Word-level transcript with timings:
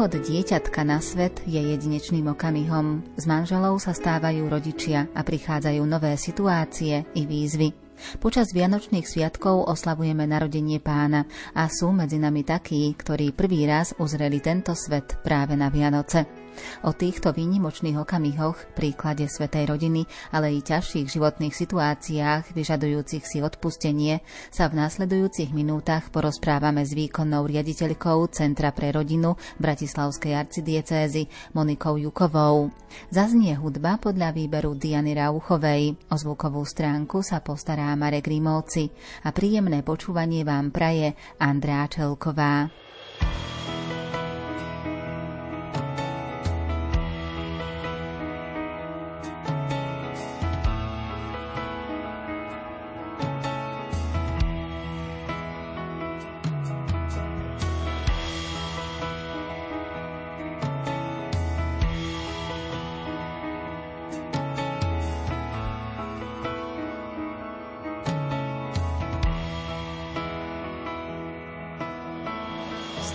Príchod 0.00 0.16
dieťatka 0.16 0.80
na 0.80 0.96
svet 0.96 1.44
je 1.44 1.60
jedinečným 1.60 2.32
okamihom. 2.32 3.04
S 3.20 3.28
manželou 3.28 3.76
sa 3.76 3.92
stávajú 3.92 4.48
rodičia 4.48 5.12
a 5.12 5.20
prichádzajú 5.20 5.84
nové 5.84 6.16
situácie 6.16 7.04
i 7.12 7.28
výzvy. 7.28 7.68
Počas 8.16 8.48
Vianočných 8.56 9.04
sviatkov 9.04 9.68
oslavujeme 9.68 10.24
narodenie 10.24 10.80
pána 10.80 11.28
a 11.52 11.68
sú 11.68 11.92
medzi 11.92 12.16
nami 12.16 12.48
takí, 12.48 12.88
ktorí 12.96 13.36
prvý 13.36 13.68
raz 13.68 13.92
uzreli 14.00 14.40
tento 14.40 14.72
svet 14.72 15.20
práve 15.20 15.52
na 15.52 15.68
Vianoce. 15.68 16.24
O 16.86 16.96
týchto 16.96 17.32
výnimočných 17.34 17.96
okamihoch, 18.00 18.56
príklade 18.74 19.28
svetej 19.28 19.70
rodiny, 19.70 20.06
ale 20.32 20.56
i 20.56 20.60
ťažších 20.60 21.10
životných 21.10 21.54
situáciách, 21.54 22.56
vyžadujúcich 22.56 23.24
si 23.24 23.38
odpustenie, 23.44 24.24
sa 24.48 24.66
v 24.66 24.80
následujúcich 24.80 25.52
minútach 25.52 26.08
porozprávame 26.08 26.82
s 26.86 26.96
výkonnou 26.96 27.46
riaditeľkou 27.46 28.32
Centra 28.32 28.72
pre 28.72 28.90
rodinu 28.90 29.36
Bratislavskej 29.60 30.32
arcidiecézy 30.36 31.28
Monikou 31.52 32.00
Jukovou. 32.00 32.72
Zaznie 33.12 33.54
hudba 33.54 34.00
podľa 34.02 34.34
výberu 34.34 34.74
Diany 34.74 35.14
Rauchovej. 35.14 35.94
O 36.10 36.14
zvukovú 36.18 36.66
stránku 36.66 37.22
sa 37.22 37.38
postará 37.44 37.92
Marek 37.94 38.26
Rímovci 38.26 38.90
a 39.22 39.30
príjemné 39.30 39.86
počúvanie 39.86 40.42
vám 40.42 40.74
praje 40.74 41.14
Andrá 41.38 41.86
Čelková. 41.86 42.70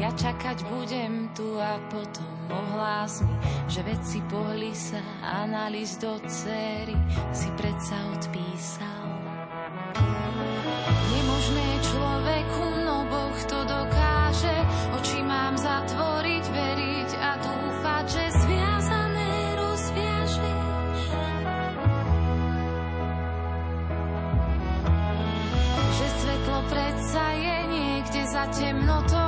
ja 0.00 0.08
čakať 0.16 0.64
budem 0.72 1.28
tu 1.36 1.60
a 1.60 1.76
potom 1.92 2.32
ohlás 2.48 3.20
mi, 3.20 3.36
že 3.68 3.84
veci 3.84 4.24
pohli 4.32 4.72
sa 4.72 5.04
a 5.20 5.44
na 5.44 5.68
list 5.68 6.00
do 6.00 6.16
cery 6.24 6.96
si 7.36 7.52
predsa 7.52 8.00
odpísal. 8.16 9.06
Nemožné 11.12 11.68
človeku, 11.84 12.62
no 12.88 12.96
Boh 13.12 13.38
to 13.44 13.60
dokáže, 13.68 14.56
oči 14.96 15.20
mám 15.20 15.60
zatvoriť, 15.60 16.44
veriť 16.48 17.10
a 17.20 17.30
dúfať, 17.44 18.04
že 18.08 18.24
zviazané 18.40 19.32
rozviažeš. 19.60 20.96
Že 25.92 26.06
svetlo 26.24 26.58
predsa 26.72 27.24
je 27.36 27.56
niekde 27.68 28.22
za 28.32 28.44
temnotou, 28.48 29.19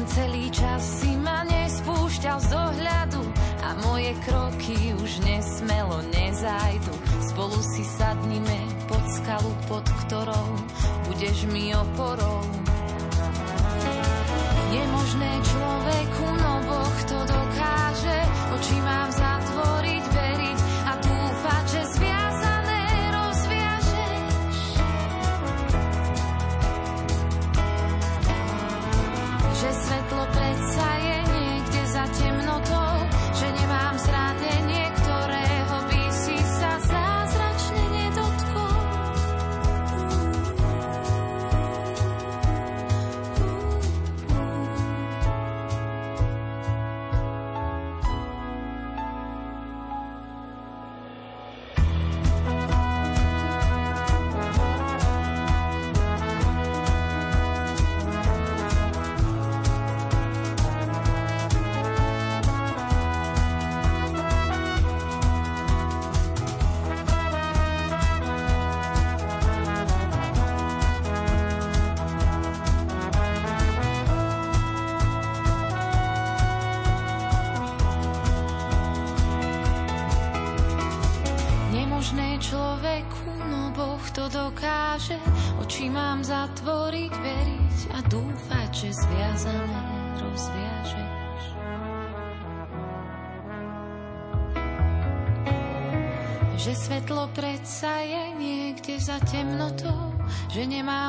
Viem, 0.00 0.16
celý 0.16 0.48
čas 0.48 0.80
si 0.80 1.12
ma 1.12 1.44
nespúšťal 1.44 2.40
z 2.40 2.48
dohľadu 2.48 3.20
a 3.60 3.68
moje 3.84 4.16
kroky 4.24 4.96
už 4.96 5.20
nesmelo 5.28 6.00
nezajdu. 6.08 6.94
Spolu 7.28 7.60
si 7.60 7.84
sadnime 7.84 8.64
pod 8.88 9.04
skalu, 9.12 9.52
pod 9.68 9.84
ktorou 10.00 10.48
budeš 11.04 11.44
mi 11.52 11.76
oporou 11.76 12.40
nemožné 14.72 15.32
človeku, 15.44 16.24
no 16.32 16.52
Boh 16.64 16.96
to 17.04 17.18
dokáže. 17.20 18.18
Oči 18.56 18.76
mám 18.80 19.08
zatvoriť, 19.12 19.29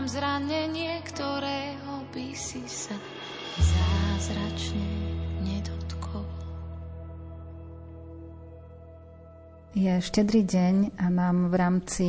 nemám 0.01 0.17
zranenie, 0.17 0.97
ktorého 1.05 2.09
by 2.09 2.33
si 2.33 2.65
sa 2.65 2.97
zázračne 3.61 4.81
nedotkol. 5.45 6.25
Je 9.77 9.93
štedrý 10.01 10.41
deň 10.41 10.97
a 10.97 11.05
mám 11.13 11.53
v 11.53 11.53
rámci 11.53 12.07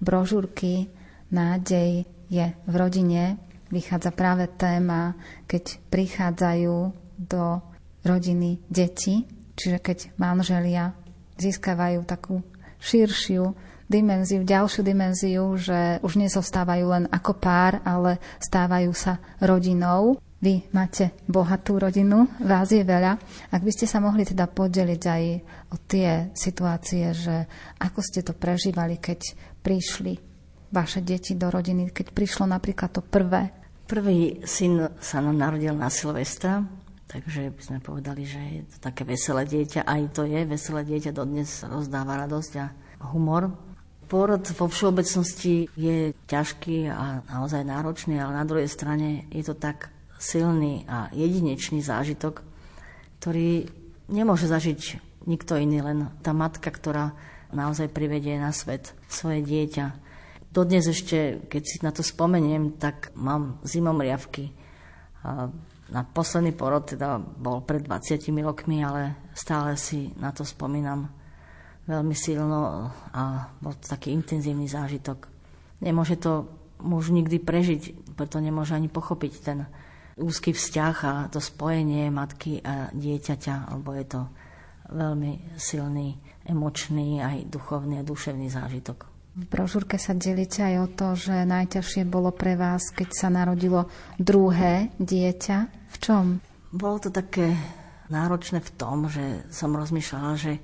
brožúrky 0.00 0.88
Nádej 1.28 2.08
je 2.32 2.46
v 2.56 2.72
rodine 2.72 3.36
vychádza 3.68 4.16
práve 4.16 4.48
téma, 4.56 5.12
keď 5.44 5.92
prichádzajú 5.92 6.76
do 7.20 7.60
rodiny 8.00 8.64
deti, 8.72 9.28
čiže 9.52 9.84
keď 9.84 9.98
manželia 10.16 10.96
získavajú 11.36 12.00
takú 12.08 12.40
širšiu 12.80 13.75
dimenziu, 13.86 14.42
ďalšiu 14.42 14.82
dimenziu, 14.82 15.44
že 15.58 16.02
už 16.02 16.18
nezostávajú 16.18 16.84
len 16.90 17.04
ako 17.10 17.32
pár, 17.38 17.82
ale 17.86 18.18
stávajú 18.42 18.90
sa 18.94 19.18
rodinou. 19.38 20.18
Vy 20.36 20.68
máte 20.70 21.16
bohatú 21.24 21.80
rodinu, 21.80 22.28
vás 22.44 22.68
je 22.68 22.84
veľa. 22.84 23.16
Ak 23.48 23.62
by 23.64 23.72
ste 23.72 23.88
sa 23.88 24.04
mohli 24.04 24.22
teda 24.28 24.44
podeliť 24.44 25.02
aj 25.08 25.24
o 25.72 25.76
tie 25.80 26.28
situácie, 26.36 27.08
že 27.16 27.48
ako 27.80 28.00
ste 28.04 28.20
to 28.20 28.36
prežívali, 28.36 29.00
keď 29.00 29.32
prišli 29.64 30.20
vaše 30.68 31.00
deti 31.00 31.32
do 31.40 31.48
rodiny, 31.48 31.88
keď 31.88 32.12
prišlo 32.12 32.44
napríklad 32.44 32.92
to 32.92 33.00
prvé? 33.00 33.48
Prvý 33.88 34.44
syn 34.44 34.92
sa 35.00 35.24
nám 35.24 35.40
narodil 35.40 35.72
na 35.72 35.88
Silvestra, 35.88 36.60
takže 37.08 37.54
by 37.54 37.62
sme 37.62 37.78
povedali, 37.80 38.28
že 38.28 38.40
je 38.60 38.62
to 38.76 38.92
také 38.92 39.08
veselé 39.08 39.48
dieťa. 39.48 39.88
Aj 39.88 40.02
to 40.12 40.28
je 40.28 40.42
veselé 40.44 40.84
dieťa, 40.84 41.16
dodnes 41.16 41.48
rozdáva 41.64 42.28
radosť 42.28 42.52
a 42.60 42.66
humor. 43.08 43.65
Porod 44.06 44.46
vo 44.54 44.70
všeobecnosti 44.70 45.66
je 45.74 46.14
ťažký 46.30 46.86
a 46.94 47.26
naozaj 47.26 47.66
náročný, 47.66 48.22
ale 48.22 48.38
na 48.38 48.46
druhej 48.46 48.70
strane 48.70 49.26
je 49.34 49.42
to 49.42 49.58
tak 49.58 49.90
silný 50.14 50.86
a 50.86 51.10
jedinečný 51.10 51.82
zážitok, 51.82 52.40
ktorý 53.18 53.66
nemôže 54.06 54.46
zažiť 54.46 55.02
nikto 55.26 55.58
iný, 55.58 55.82
len 55.82 55.98
tá 56.22 56.30
matka, 56.30 56.70
ktorá 56.70 57.18
naozaj 57.50 57.90
privedie 57.90 58.38
na 58.38 58.54
svet 58.54 58.94
svoje 59.10 59.42
dieťa. 59.42 59.86
Dodnes 60.54 60.86
ešte, 60.86 61.42
keď 61.50 61.62
si 61.66 61.76
na 61.82 61.90
to 61.90 62.06
spomeniem, 62.06 62.78
tak 62.78 63.10
mám 63.18 63.58
zimom 63.66 63.98
riavky. 63.98 64.54
Na 65.90 66.02
posledný 66.06 66.54
porod 66.54 66.86
teda 66.86 67.18
bol 67.18 67.60
pred 67.66 67.82
20 67.82 68.22
rokmi, 68.40 68.86
ale 68.86 69.30
stále 69.34 69.74
si 69.74 70.14
na 70.16 70.30
to 70.30 70.46
spomínam 70.46 71.10
veľmi 71.86 72.14
silno 72.18 72.90
a 73.14 73.50
bol 73.62 73.74
to 73.78 73.86
taký 73.86 74.10
intenzívny 74.12 74.66
zážitok. 74.66 75.30
Nemôže 75.82 76.18
to 76.18 76.50
muž 76.82 77.14
nikdy 77.14 77.40
prežiť, 77.40 78.14
preto 78.18 78.42
nemôže 78.42 78.76
ani 78.76 78.90
pochopiť 78.90 79.32
ten 79.40 79.64
úzky 80.16 80.52
vzťah 80.52 80.96
a 81.04 81.14
to 81.28 81.38
spojenie 81.40 82.08
matky 82.08 82.60
a 82.60 82.90
dieťaťa, 82.92 83.72
lebo 83.76 83.90
je 83.96 84.06
to 84.08 84.20
veľmi 84.90 85.58
silný, 85.58 86.16
emočný, 86.46 87.20
aj 87.20 87.50
duchovný 87.50 88.00
a 88.00 88.06
duševný 88.06 88.48
zážitok. 88.48 89.06
V 89.36 89.44
brožúrke 89.52 90.00
sa 90.00 90.16
delíte 90.16 90.64
aj 90.64 90.76
o 90.80 90.88
to, 90.88 91.06
že 91.12 91.44
najťažšie 91.44 92.08
bolo 92.08 92.32
pre 92.32 92.56
vás, 92.56 92.88
keď 92.88 93.08
sa 93.12 93.28
narodilo 93.28 93.84
druhé 94.16 94.88
dieťa. 94.96 95.56
V 95.92 95.96
čom? 96.00 96.24
Bolo 96.72 96.96
to 96.96 97.12
také 97.12 97.52
náročné 98.08 98.64
v 98.64 98.70
tom, 98.80 99.12
že 99.12 99.44
som 99.52 99.76
rozmýšľala, 99.76 100.32
že 100.40 100.56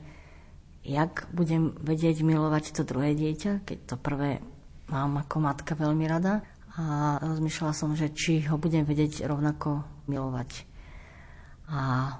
jak 0.82 1.30
budem 1.30 1.74
vedieť 1.78 2.26
milovať 2.26 2.74
to 2.74 2.82
druhé 2.82 3.14
dieťa, 3.14 3.62
keď 3.62 3.78
to 3.86 3.96
prvé 3.98 4.42
mám 4.90 5.22
ako 5.22 5.36
matka 5.38 5.72
veľmi 5.78 6.04
rada. 6.10 6.42
A 6.72 7.20
rozmýšľala 7.20 7.74
som, 7.76 7.92
že 7.92 8.10
či 8.16 8.48
ho 8.48 8.56
budem 8.56 8.88
vedieť 8.88 9.28
rovnako 9.28 9.84
milovať. 10.08 10.64
A 11.68 12.16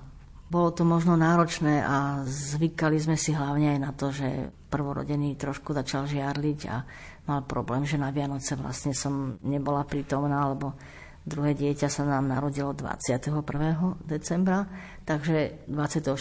bolo 0.52 0.68
to 0.76 0.84
možno 0.84 1.16
náročné 1.16 1.80
a 1.80 2.20
zvykali 2.28 3.00
sme 3.00 3.16
si 3.16 3.32
hlavne 3.32 3.72
aj 3.72 3.80
na 3.80 3.90
to, 3.96 4.12
že 4.12 4.52
prvorodený 4.68 5.40
trošku 5.40 5.72
začal 5.72 6.04
žiarliť 6.04 6.60
a 6.68 6.84
mal 7.24 7.40
problém, 7.48 7.88
že 7.88 7.96
na 7.96 8.12
Vianoce 8.12 8.52
vlastne 8.60 8.92
som 8.92 9.40
nebola 9.40 9.88
prítomná, 9.88 10.52
lebo 10.52 10.76
druhé 11.24 11.56
dieťa 11.56 11.88
sa 11.88 12.04
nám 12.04 12.28
narodilo 12.28 12.76
21. 12.76 13.40
decembra, 14.04 14.68
takže 15.08 15.64
24. 15.72 16.20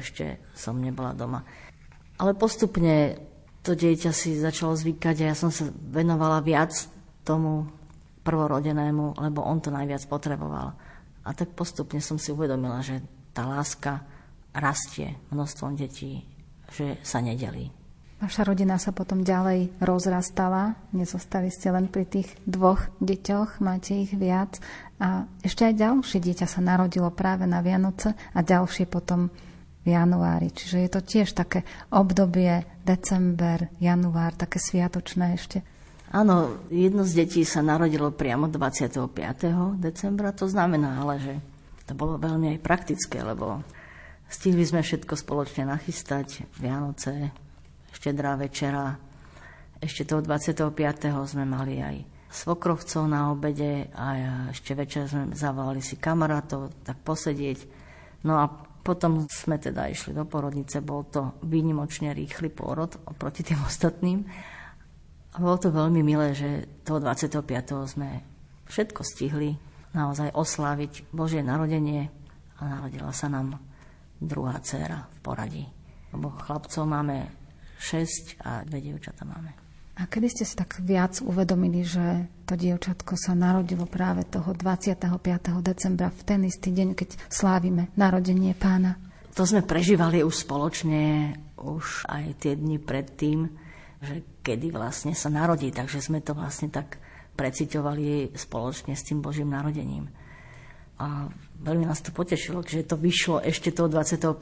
ešte 0.00 0.40
som 0.56 0.80
nebola 0.80 1.12
doma. 1.12 1.44
Ale 2.18 2.34
postupne 2.34 3.18
to 3.62 3.78
dieťa 3.78 4.10
si 4.10 4.38
začalo 4.38 4.74
zvykať 4.74 5.16
a 5.22 5.28
ja 5.30 5.36
som 5.38 5.54
sa 5.54 5.70
venovala 5.70 6.42
viac 6.42 6.74
tomu 7.22 7.66
prvorodenému, 8.26 9.18
lebo 9.22 9.40
on 9.44 9.62
to 9.62 9.72
najviac 9.72 10.04
potreboval. 10.10 10.74
A 11.24 11.30
tak 11.32 11.52
postupne 11.52 12.00
som 12.00 12.16
si 12.16 12.32
uvedomila, 12.32 12.80
že 12.84 13.00
tá 13.32 13.46
láska 13.46 14.02
rastie 14.56 15.14
množstvom 15.30 15.76
detí, 15.76 16.24
že 16.72 16.98
sa 17.04 17.20
nedelí. 17.20 17.70
Vaša 18.18 18.50
rodina 18.50 18.82
sa 18.82 18.90
potom 18.90 19.22
ďalej 19.22 19.78
rozrastala, 19.78 20.74
nezostali 20.90 21.54
ste 21.54 21.70
len 21.70 21.86
pri 21.86 22.02
tých 22.02 22.34
dvoch 22.50 22.90
deťoch, 22.98 23.62
máte 23.62 23.94
ich 23.94 24.10
viac 24.10 24.58
a 24.98 25.30
ešte 25.46 25.62
aj 25.62 25.78
ďalšie 25.78 26.18
dieťa 26.18 26.50
sa 26.50 26.58
narodilo 26.58 27.14
práve 27.14 27.46
na 27.46 27.62
Vianoce 27.62 28.18
a 28.34 28.42
ďalšie 28.42 28.90
potom 28.90 29.30
v 29.82 29.86
januári. 29.94 30.50
Čiže 30.50 30.76
je 30.84 30.90
to 30.90 31.00
tiež 31.00 31.28
také 31.34 31.62
obdobie 31.92 32.66
december, 32.82 33.70
január, 33.78 34.34
také 34.34 34.58
sviatočné 34.58 35.36
ešte. 35.36 35.60
Áno, 36.08 36.64
jedno 36.72 37.04
z 37.04 37.24
detí 37.24 37.44
sa 37.44 37.60
narodilo 37.60 38.08
priamo 38.08 38.48
25. 38.48 39.12
decembra, 39.76 40.32
to 40.32 40.48
znamená 40.48 41.04
ale, 41.04 41.20
že 41.20 41.34
to 41.84 41.92
bolo 41.92 42.16
veľmi 42.16 42.56
aj 42.56 42.64
praktické, 42.64 43.20
lebo 43.20 43.60
stihli 44.28 44.64
sme 44.64 44.80
všetko 44.80 45.12
spoločne 45.12 45.68
nachystať, 45.68 46.48
Vianoce, 46.56 47.32
štedrá 47.92 48.40
večera. 48.40 48.96
Ešte 49.84 50.08
toho 50.08 50.24
25. 50.24 50.64
sme 51.28 51.44
mali 51.44 51.76
aj 51.80 51.96
svokrovcov 52.28 53.08
na 53.08 53.32
obede 53.32 53.88
a 53.96 54.04
ešte 54.52 54.76
večer 54.76 55.08
sme 55.08 55.32
zavolali 55.32 55.80
si 55.80 55.96
kamarátov, 55.96 56.72
tak 56.84 57.00
posedieť. 57.04 57.64
No 58.24 58.36
a 58.36 58.48
potom 58.88 59.28
sme 59.28 59.60
teda 59.60 59.84
išli 59.92 60.16
do 60.16 60.24
porodnice, 60.24 60.80
bol 60.80 61.04
to 61.12 61.36
výnimočne 61.44 62.16
rýchly 62.16 62.48
pôrod 62.48 62.96
oproti 63.04 63.44
tým 63.44 63.60
ostatným. 63.68 64.24
A 65.28 65.36
bolo 65.36 65.60
to 65.60 65.68
veľmi 65.68 66.00
milé, 66.00 66.32
že 66.32 66.64
toho 66.88 66.96
25. 66.96 67.44
sme 67.84 68.24
všetko 68.64 69.04
stihli, 69.04 69.60
naozaj 69.92 70.32
osláviť 70.32 71.12
Božie 71.12 71.44
narodenie 71.44 72.08
a 72.56 72.80
narodila 72.80 73.12
sa 73.12 73.28
nám 73.28 73.60
druhá 74.16 74.56
dcéra 74.64 75.04
v 75.04 75.18
poradí. 75.20 75.64
Lebo 76.16 76.32
chlapcov 76.32 76.88
máme 76.88 77.28
6 77.76 78.40
a 78.40 78.64
dve 78.64 78.80
dievčatá 78.80 79.28
máme. 79.28 79.67
A 79.98 80.06
kedy 80.06 80.30
ste 80.30 80.44
si 80.46 80.54
tak 80.54 80.78
viac 80.78 81.18
uvedomili, 81.18 81.82
že 81.82 82.30
to 82.46 82.54
dievčatko 82.54 83.18
sa 83.18 83.34
narodilo 83.34 83.82
práve 83.82 84.22
toho 84.22 84.54
25. 84.54 84.94
decembra 85.58 86.06
v 86.14 86.22
ten 86.22 86.40
istý 86.46 86.70
deň, 86.70 86.94
keď 86.94 87.18
slávime 87.26 87.90
narodenie 87.98 88.54
pána? 88.54 88.94
To 89.34 89.42
sme 89.42 89.66
prežívali 89.66 90.22
už 90.22 90.46
spoločne, 90.46 91.34
už 91.58 92.06
aj 92.06 92.38
tie 92.38 92.54
dni 92.54 92.78
predtým, 92.78 93.50
že 93.98 94.22
kedy 94.46 94.70
vlastne 94.70 95.18
sa 95.18 95.34
narodí, 95.34 95.74
takže 95.74 95.98
sme 95.98 96.22
to 96.22 96.30
vlastne 96.30 96.70
tak 96.70 97.02
preciťovali 97.34 98.38
spoločne 98.38 98.94
s 98.94 99.02
tým 99.02 99.18
Božím 99.18 99.50
narodením. 99.50 100.10
A 100.98 101.26
veľmi 101.62 101.86
nás 101.86 102.02
to 102.02 102.10
potešilo, 102.14 102.62
že 102.62 102.86
to 102.86 102.98
vyšlo 102.98 103.42
ešte 103.42 103.74
toho 103.74 103.90
25. 103.90 104.34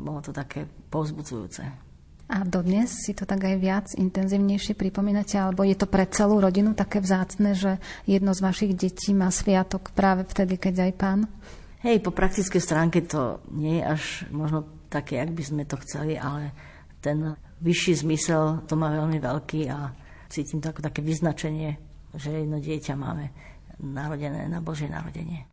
Bolo 0.00 0.20
to 0.20 0.32
také 0.32 0.68
povzbudzujúce. 0.92 1.87
A 2.28 2.44
dodnes 2.44 2.92
si 2.92 3.16
to 3.16 3.24
tak 3.24 3.40
aj 3.40 3.56
viac 3.56 3.86
intenzívnejšie 3.96 4.76
pripomínate, 4.76 5.40
alebo 5.40 5.64
je 5.64 5.72
to 5.72 5.88
pre 5.88 6.04
celú 6.12 6.44
rodinu 6.44 6.76
také 6.76 7.00
vzácne, 7.00 7.56
že 7.56 7.80
jedno 8.04 8.36
z 8.36 8.44
vašich 8.44 8.72
detí 8.76 9.16
má 9.16 9.32
sviatok 9.32 9.96
práve 9.96 10.28
vtedy, 10.28 10.60
keď 10.60 10.88
aj 10.88 10.92
pán? 11.00 11.20
Hej, 11.80 12.04
po 12.04 12.12
praktickej 12.12 12.60
stránke 12.60 13.00
to 13.08 13.40
nie 13.56 13.80
je 13.80 13.84
až 13.88 14.02
možno 14.28 14.68
také, 14.92 15.24
ak 15.24 15.32
by 15.32 15.42
sme 15.42 15.62
to 15.64 15.80
chceli, 15.88 16.20
ale 16.20 16.52
ten 17.00 17.32
vyšší 17.64 18.04
zmysel 18.04 18.68
to 18.68 18.76
má 18.76 18.92
veľmi 18.92 19.16
veľký 19.16 19.60
a 19.72 19.96
cítim 20.28 20.60
to 20.60 20.68
ako 20.68 20.84
také 20.84 21.00
vyznačenie 21.00 21.88
že 22.16 22.32
jedno 22.32 22.56
dieťa 22.56 22.94
máme 22.96 23.28
narodené 23.84 24.48
na 24.48 24.64
Božie 24.64 24.88
narodenie. 24.88 25.44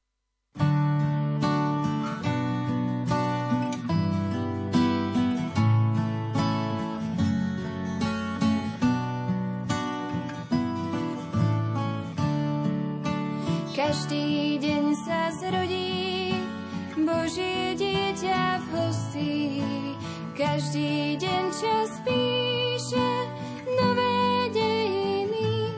Každý 20.75 21.23
deň 21.23 21.45
čas 21.55 22.03
píše 22.03 23.07
nové 23.79 24.51
dejiny. 24.51 25.71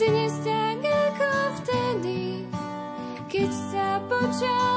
Dnes 0.00 0.32
tak 0.40 0.80
ako 0.80 1.32
vtedy, 1.60 2.48
keď 3.28 3.50
sa 3.52 4.00
počal 4.08 4.75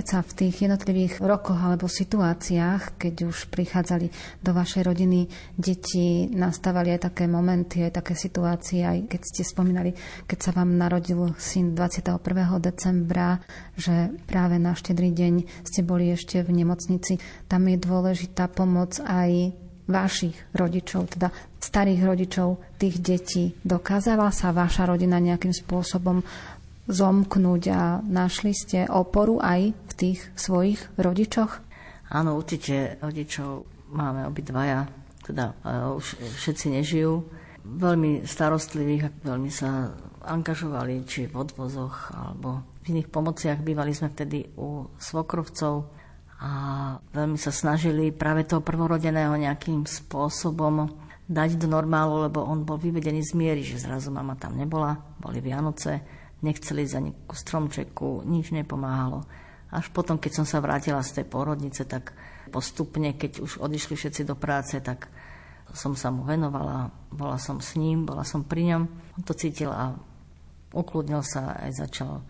Predsa 0.00 0.24
v 0.24 0.32
tých 0.32 0.64
jednotlivých 0.64 1.20
rokoch 1.20 1.60
alebo 1.60 1.84
situáciách, 1.84 2.96
keď 2.96 3.28
už 3.28 3.52
prichádzali 3.52 4.08
do 4.40 4.56
vašej 4.56 4.88
rodiny 4.88 5.28
deti, 5.60 6.24
nastávali 6.24 6.96
aj 6.96 7.12
také 7.12 7.28
momenty, 7.28 7.84
aj 7.84 8.00
také 8.00 8.16
situácie, 8.16 8.80
aj 8.80 9.12
keď 9.12 9.20
ste 9.20 9.44
spomínali, 9.44 9.92
keď 10.24 10.38
sa 10.40 10.50
vám 10.56 10.72
narodil 10.72 11.36
syn 11.36 11.76
21. 11.76 12.16
decembra, 12.64 13.44
že 13.76 14.16
práve 14.24 14.56
na 14.56 14.72
štedrý 14.72 15.12
deň 15.12 15.68
ste 15.68 15.84
boli 15.84 16.08
ešte 16.16 16.40
v 16.40 16.64
nemocnici. 16.64 17.20
Tam 17.44 17.68
je 17.68 17.76
dôležitá 17.76 18.48
pomoc 18.48 18.96
aj 19.04 19.52
vašich 19.84 20.38
rodičov, 20.56 21.12
teda 21.12 21.28
starých 21.60 22.00
rodičov 22.08 22.48
tých 22.80 22.96
detí. 23.04 23.52
Dokázala 23.60 24.32
sa 24.32 24.48
vaša 24.48 24.88
rodina 24.88 25.20
nejakým 25.20 25.52
spôsobom 25.52 26.24
zomknúť 26.90 27.62
a 27.70 28.02
našli 28.02 28.52
ste 28.52 28.84
oporu 28.90 29.38
aj 29.38 29.72
v 29.72 29.92
tých 29.94 30.20
svojich 30.34 30.82
rodičoch? 30.98 31.62
Áno, 32.10 32.36
určite 32.36 32.98
rodičov 32.98 33.64
máme 33.94 34.26
obidvaja, 34.26 34.90
teda 35.22 35.54
uh, 35.62 35.94
už 35.94 36.18
všetci 36.18 36.74
nežijú. 36.74 37.22
Veľmi 37.62 38.26
starostlivých, 38.26 39.22
veľmi 39.22 39.50
sa 39.52 39.94
angažovali, 40.26 41.06
či 41.06 41.30
v 41.30 41.34
odvozoch 41.38 42.10
alebo 42.10 42.66
v 42.82 42.98
iných 42.98 43.08
pomociach. 43.08 43.62
Bývali 43.62 43.94
sme 43.94 44.10
vtedy 44.10 44.50
u 44.58 44.90
svokrovcov 44.98 45.86
a 46.40 46.50
veľmi 47.12 47.36
sa 47.36 47.52
snažili 47.52 48.10
práve 48.16 48.48
toho 48.48 48.64
prvorodeného 48.64 49.36
nejakým 49.36 49.84
spôsobom 49.84 50.88
dať 51.30 51.62
do 51.62 51.70
normálu, 51.70 52.26
lebo 52.26 52.42
on 52.42 52.66
bol 52.66 52.74
vyvedený 52.74 53.22
z 53.22 53.32
miery, 53.38 53.62
že 53.62 53.78
zrazu 53.78 54.10
mama 54.10 54.34
tam 54.34 54.58
nebola, 54.58 54.98
boli 55.22 55.38
Vianoce, 55.38 56.19
nechceli 56.40 56.84
za 56.88 57.00
ku 57.00 57.34
stromčeku, 57.36 58.24
nič 58.24 58.52
nepomáhalo. 58.52 59.24
Až 59.70 59.86
potom, 59.94 60.18
keď 60.18 60.42
som 60.42 60.46
sa 60.48 60.58
vrátila 60.58 61.00
z 61.04 61.22
tej 61.22 61.26
porodnice, 61.30 61.86
tak 61.86 62.12
postupne, 62.50 63.14
keď 63.14 63.38
už 63.38 63.62
odišli 63.62 63.94
všetci 63.94 64.26
do 64.26 64.34
práce, 64.34 64.74
tak 64.82 65.06
som 65.70 65.94
sa 65.94 66.10
mu 66.10 66.26
venovala, 66.26 66.90
bola 67.14 67.38
som 67.38 67.62
s 67.62 67.78
ním, 67.78 68.02
bola 68.02 68.26
som 68.26 68.42
pri 68.42 68.74
ňom. 68.74 68.82
On 69.14 69.22
to 69.22 69.38
cítil 69.38 69.70
a 69.70 69.94
ukludnil 70.74 71.22
sa 71.22 71.54
aj 71.62 71.86
začal 71.86 72.26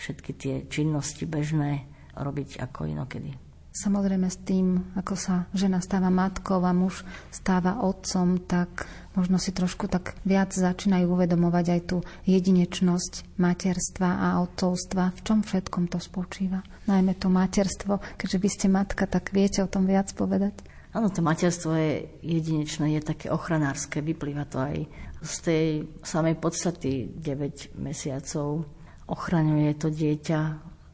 všetky 0.00 0.30
tie 0.32 0.54
činnosti 0.72 1.28
bežné 1.28 1.84
robiť 2.16 2.64
ako 2.64 2.88
inokedy. 2.88 3.36
Samozrejme 3.78 4.26
s 4.26 4.42
tým, 4.42 4.96
ako 4.98 5.14
sa 5.14 5.46
žena 5.54 5.78
stáva 5.78 6.10
matkou 6.10 6.58
a 6.64 6.72
muž 6.74 7.06
stáva 7.30 7.84
otcom, 7.84 8.42
tak 8.42 8.88
možno 9.18 9.42
si 9.42 9.50
trošku 9.50 9.90
tak 9.90 10.14
viac 10.22 10.54
začínajú 10.54 11.10
uvedomovať 11.10 11.66
aj 11.74 11.80
tú 11.90 11.96
jedinečnosť 12.30 13.34
materstva 13.34 14.06
a 14.22 14.28
otcovstva. 14.46 15.10
V 15.18 15.20
čom 15.26 15.42
všetkom 15.42 15.90
to 15.90 15.98
spočíva? 15.98 16.62
Najmä 16.86 17.18
to 17.18 17.26
materstvo, 17.26 17.98
keďže 18.14 18.38
vy 18.38 18.48
ste 18.48 18.66
matka, 18.70 19.10
tak 19.10 19.34
viete 19.34 19.66
o 19.66 19.68
tom 19.68 19.90
viac 19.90 20.14
povedať? 20.14 20.54
Áno, 20.94 21.10
to 21.10 21.20
materstvo 21.20 21.74
je 21.74 22.06
jedinečné, 22.22 22.96
je 22.96 23.02
také 23.02 23.28
ochranárske, 23.28 24.00
vyplýva 24.00 24.48
to 24.48 24.62
aj 24.62 24.76
z 25.18 25.34
tej 25.42 25.66
samej 26.00 26.38
podstaty 26.38 27.10
9 27.12 27.76
mesiacov. 27.76 28.64
Ochraňuje 29.10 29.72
to 29.76 29.90
dieťa, 29.90 30.40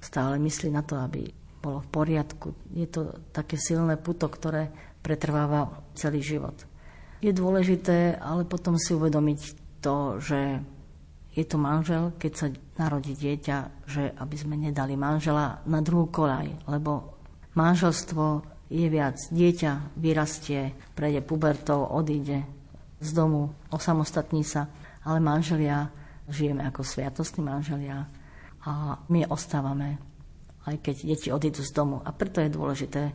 stále 0.00 0.40
myslí 0.40 0.72
na 0.72 0.82
to, 0.82 0.98
aby 0.98 1.28
bolo 1.62 1.80
v 1.80 1.88
poriadku. 1.88 2.48
Je 2.74 2.88
to 2.90 3.16
také 3.32 3.56
silné 3.56 3.96
puto, 3.96 4.28
ktoré 4.28 4.68
pretrváva 5.00 5.84
celý 5.96 6.20
život. 6.20 6.56
Je 7.24 7.32
dôležité 7.32 8.20
ale 8.20 8.44
potom 8.44 8.76
si 8.76 8.92
uvedomiť 8.92 9.40
to, 9.80 10.20
že 10.20 10.60
je 11.32 11.44
to 11.48 11.56
manžel, 11.56 12.12
keď 12.20 12.32
sa 12.36 12.46
narodí 12.76 13.16
dieťa, 13.16 13.88
že 13.88 14.12
aby 14.20 14.36
sme 14.36 14.60
nedali 14.60 14.92
manžela 14.92 15.64
na 15.64 15.80
druhú 15.80 16.12
kolaj, 16.12 16.52
lebo 16.68 17.16
manželstvo 17.56 18.44
je 18.68 18.86
viac. 18.92 19.16
Dieťa 19.32 19.96
vyrastie, 19.96 20.76
prejde 20.92 21.24
pubertou, 21.24 21.88
odíde 21.88 22.44
z 23.00 23.10
domu, 23.16 23.56
osamostatní 23.72 24.44
sa, 24.44 24.68
ale 25.00 25.16
manželia 25.18 25.88
žijeme 26.28 26.60
ako 26.68 26.84
sviatostní 26.84 27.40
manželia 27.40 28.04
a 28.68 29.00
my 29.08 29.24
ostávame 29.32 29.96
aj 30.64 30.80
keď 30.80 30.96
deti 31.04 31.28
odídu 31.28 31.60
z 31.60 31.72
domu. 31.72 32.00
A 32.04 32.12
preto 32.12 32.40
je 32.40 32.52
dôležité, 32.52 33.12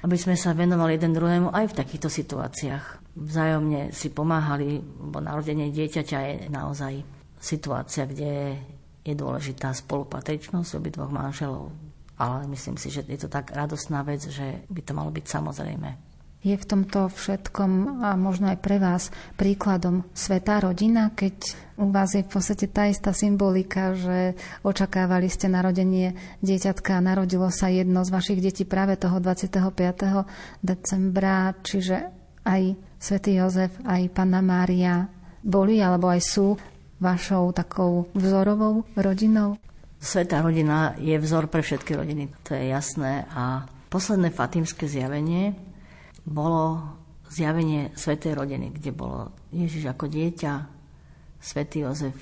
aby 0.00 0.16
sme 0.16 0.36
sa 0.36 0.56
venovali 0.56 0.96
jeden 0.96 1.12
druhému 1.12 1.52
aj 1.52 1.72
v 1.72 1.76
takýchto 1.76 2.08
situáciách. 2.08 2.99
Vzájomne 3.16 3.90
si 3.90 4.08
pomáhali, 4.14 4.78
bo 4.82 5.18
narodenie 5.18 5.74
dieťaťa 5.74 6.18
je 6.22 6.34
naozaj 6.46 7.02
situácia, 7.40 8.06
kde 8.06 8.54
je 9.02 9.14
dôležitá 9.16 9.72
spolupatričnosť 9.74 10.78
obidvoch 10.78 11.10
manželov. 11.10 11.72
Ale 12.20 12.44
myslím 12.52 12.76
si, 12.76 12.92
že 12.92 13.02
je 13.08 13.16
to 13.16 13.32
tak 13.32 13.50
radostná 13.56 14.04
vec, 14.04 14.20
že 14.28 14.62
by 14.68 14.80
to 14.84 14.92
malo 14.92 15.08
byť 15.08 15.26
samozrejme. 15.26 16.10
Je 16.40 16.56
v 16.56 16.64
tomto 16.64 17.12
všetkom 17.12 18.00
a 18.00 18.16
možno 18.16 18.48
aj 18.48 18.64
pre 18.64 18.80
vás 18.80 19.12
príkladom 19.36 20.08
svetá 20.16 20.56
rodina, 20.64 21.12
keď 21.12 21.36
u 21.76 21.92
vás 21.92 22.16
je 22.16 22.24
v 22.24 22.32
podstate 22.32 22.64
tá 22.72 22.88
istá 22.88 23.12
symbolika, 23.12 23.92
že 23.92 24.40
očakávali 24.64 25.28
ste 25.28 25.52
narodenie 25.52 26.16
dieťatka 26.40 26.96
a 26.96 27.04
narodilo 27.04 27.52
sa 27.52 27.68
jedno 27.68 28.08
z 28.08 28.12
vašich 28.16 28.40
detí 28.40 28.64
práve 28.64 28.96
toho 28.96 29.20
25. 29.20 29.60
decembra, 30.64 31.52
čiže 31.60 32.08
aj 32.48 32.89
svätý 33.00 33.40
Jozef, 33.40 33.72
aj 33.88 34.12
Panna 34.12 34.44
Mária 34.44 35.08
boli 35.40 35.80
alebo 35.80 36.12
aj 36.12 36.20
sú 36.20 36.46
vašou 37.00 37.56
takou 37.56 38.12
vzorovou 38.12 38.84
rodinou? 38.92 39.56
Svetá 39.96 40.44
rodina 40.44 40.92
je 41.00 41.16
vzor 41.16 41.48
pre 41.48 41.64
všetky 41.64 41.96
rodiny, 41.96 42.28
to 42.44 42.52
je 42.52 42.68
jasné. 42.68 43.24
A 43.32 43.64
posledné 43.88 44.28
fatímske 44.32 44.84
zjavenie 44.84 45.56
bolo 46.28 46.84
zjavenie 47.32 47.92
Svetej 47.96 48.36
rodiny, 48.36 48.76
kde 48.76 48.92
bolo 48.92 49.32
Ježiš 49.48 49.96
ako 49.96 50.04
dieťa, 50.08 50.52
Svetý 51.40 51.88
Jozef 51.88 52.16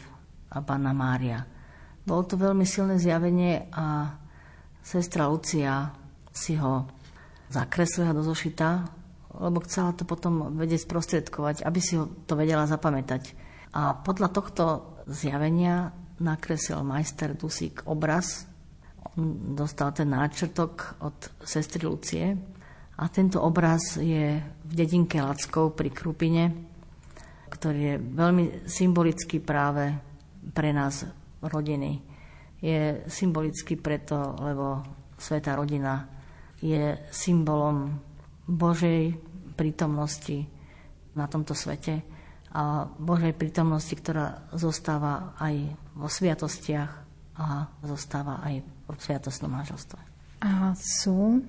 a 0.54 0.62
Panna 0.62 0.94
Mária. 0.94 1.42
Bolo 2.06 2.22
to 2.22 2.38
veľmi 2.38 2.62
silné 2.62 3.02
zjavenie 3.02 3.66
a 3.74 4.14
sestra 4.78 5.26
Lucia 5.26 5.90
si 6.30 6.54
ho 6.54 6.86
zakreslila 7.50 8.14
do 8.14 8.22
zošita, 8.22 8.97
lebo 9.36 9.60
chcela 9.64 9.92
to 9.92 10.08
potom 10.08 10.56
vedieť 10.56 10.88
sprostredkovať, 10.88 11.62
aby 11.68 11.80
si 11.82 12.00
ho 12.00 12.08
to 12.24 12.32
vedela 12.32 12.64
zapamätať. 12.64 13.36
A 13.76 13.92
podľa 13.92 14.28
tohto 14.32 14.64
zjavenia 15.04 15.92
nakreslil 16.18 16.82
majster 16.82 17.36
Dusík 17.36 17.84
obraz. 17.86 18.48
On 19.14 19.54
dostal 19.54 19.92
ten 19.92 20.08
náčrtok 20.10 20.98
od 21.04 21.16
sestry 21.44 21.84
Lucie 21.84 22.34
a 22.98 23.04
tento 23.12 23.44
obraz 23.44 24.00
je 24.00 24.40
v 24.42 24.72
dedinke 24.72 25.22
Lackov 25.22 25.78
pri 25.78 25.92
Krupine, 25.94 26.44
ktorý 27.52 27.80
je 27.94 27.96
veľmi 28.00 28.44
symbolický 28.66 29.38
práve 29.38 29.94
pre 30.50 30.74
nás 30.74 31.06
rodiny. 31.44 32.02
Je 32.58 33.06
symbolický 33.06 33.78
preto, 33.78 34.34
lebo 34.42 34.82
Sveta 35.14 35.54
rodina 35.54 36.10
je 36.58 36.98
symbolom 37.14 38.07
Božej 38.48 39.14
prítomnosti 39.54 40.48
na 41.12 41.28
tomto 41.28 41.52
svete 41.52 42.00
a 42.48 42.88
Božej 42.88 43.36
prítomnosti, 43.36 43.92
ktorá 43.92 44.48
zostáva 44.56 45.36
aj 45.36 45.68
vo 45.92 46.08
sviatostiach 46.08 46.92
a 47.38 47.68
zostáva 47.84 48.40
aj 48.42 48.64
v 48.88 48.98
sviatostnom 48.98 49.52
manželstve. 49.52 50.00
A 50.42 50.72
sú 50.74 51.44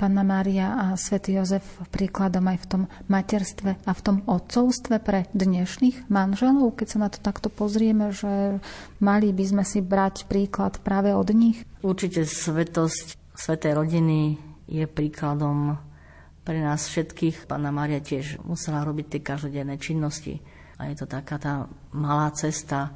Panna 0.00 0.26
Mária 0.26 0.74
a 0.74 0.98
svätý 0.98 1.38
Jozef 1.38 1.62
príkladom 1.94 2.42
aj 2.50 2.58
v 2.58 2.66
tom 2.66 2.82
materstve 3.06 3.78
a 3.86 3.92
v 3.94 4.00
tom 4.02 4.16
otcovstve 4.26 4.98
pre 4.98 5.30
dnešných 5.30 6.10
manželov, 6.10 6.74
keď 6.74 6.86
sa 6.90 6.98
na 7.06 7.08
to 7.12 7.22
takto 7.22 7.46
pozrieme, 7.52 8.10
že 8.10 8.58
mali 8.98 9.30
by 9.30 9.44
sme 9.46 9.62
si 9.62 9.78
brať 9.78 10.26
príklad 10.26 10.82
práve 10.82 11.14
od 11.14 11.30
nich? 11.30 11.62
Určite 11.86 12.26
svetosť 12.26 13.36
svetej 13.36 13.78
rodiny 13.78 14.42
je 14.66 14.90
príkladom 14.90 15.78
pre 16.42 16.58
nás 16.58 16.90
všetkých. 16.90 17.46
Pána 17.46 17.70
Maria 17.70 18.02
tiež 18.02 18.42
musela 18.42 18.82
robiť 18.82 19.06
tie 19.18 19.20
každodenné 19.22 19.78
činnosti. 19.78 20.42
A 20.78 20.90
je 20.90 20.98
to 20.98 21.06
taká 21.06 21.38
tá 21.38 21.70
malá 21.94 22.34
cesta 22.34 22.90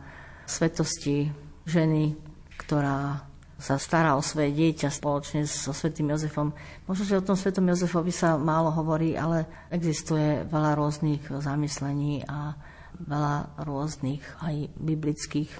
svetosti 0.46 1.30
ženy, 1.66 2.14
ktorá 2.58 3.26
sa 3.56 3.80
stará 3.80 4.18
o 4.18 4.22
svoje 4.22 4.52
dieťa 4.52 4.92
spoločne 4.92 5.48
so 5.48 5.72
svetým 5.72 6.12
Jozefom. 6.12 6.52
Možno, 6.84 7.08
že 7.08 7.16
o 7.16 7.24
tom 7.24 7.40
svetom 7.40 7.64
Jozefovi 7.72 8.12
sa 8.12 8.36
málo 8.36 8.68
hovorí, 8.68 9.16
ale 9.16 9.48
existuje 9.72 10.44
veľa 10.44 10.76
rôznych 10.76 11.24
zamyslení 11.32 12.20
a 12.28 12.52
veľa 13.00 13.64
rôznych 13.64 14.20
aj 14.44 14.76
biblických 14.76 15.50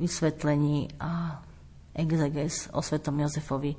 vysvetlení 0.00 0.96
a 0.96 1.44
exeges 1.92 2.72
o 2.72 2.80
svetom 2.80 3.20
Jozefovi. 3.20 3.76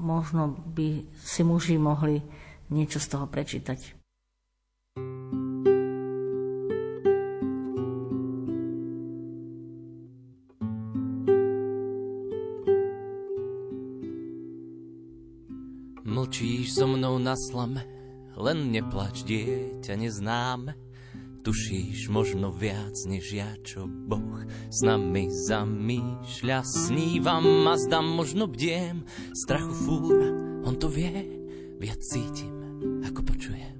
Možno 0.00 0.56
by 0.72 1.12
si 1.20 1.44
muži 1.44 1.76
mohli 1.76 2.24
niečo 2.70 2.98
z 2.98 3.06
toho 3.10 3.26
prečítať. 3.30 3.94
Mlčíš 16.06 16.74
so 16.74 16.86
mnou 16.88 17.20
na 17.22 17.36
slame, 17.38 17.84
len 18.34 18.72
neplač, 18.72 19.22
dieťa 19.26 19.94
neznáme. 19.94 20.74
Tušíš 21.46 22.10
možno 22.10 22.50
viac 22.50 22.98
než 23.06 23.30
ja, 23.30 23.54
čo 23.62 23.86
Boh 23.86 24.42
s 24.66 24.82
nami 24.82 25.30
zamýšľa. 25.30 26.66
Snívam 26.66 27.70
a 27.70 27.78
zdám, 27.78 28.02
možno 28.02 28.50
bdiem, 28.50 29.06
strachu 29.30 29.70
fúra, 29.70 30.30
on 30.66 30.74
to 30.74 30.90
vie, 30.90 31.14
viac 31.78 32.02
cítim 32.02 32.55
ako 33.06 33.20
počujem, 33.22 33.76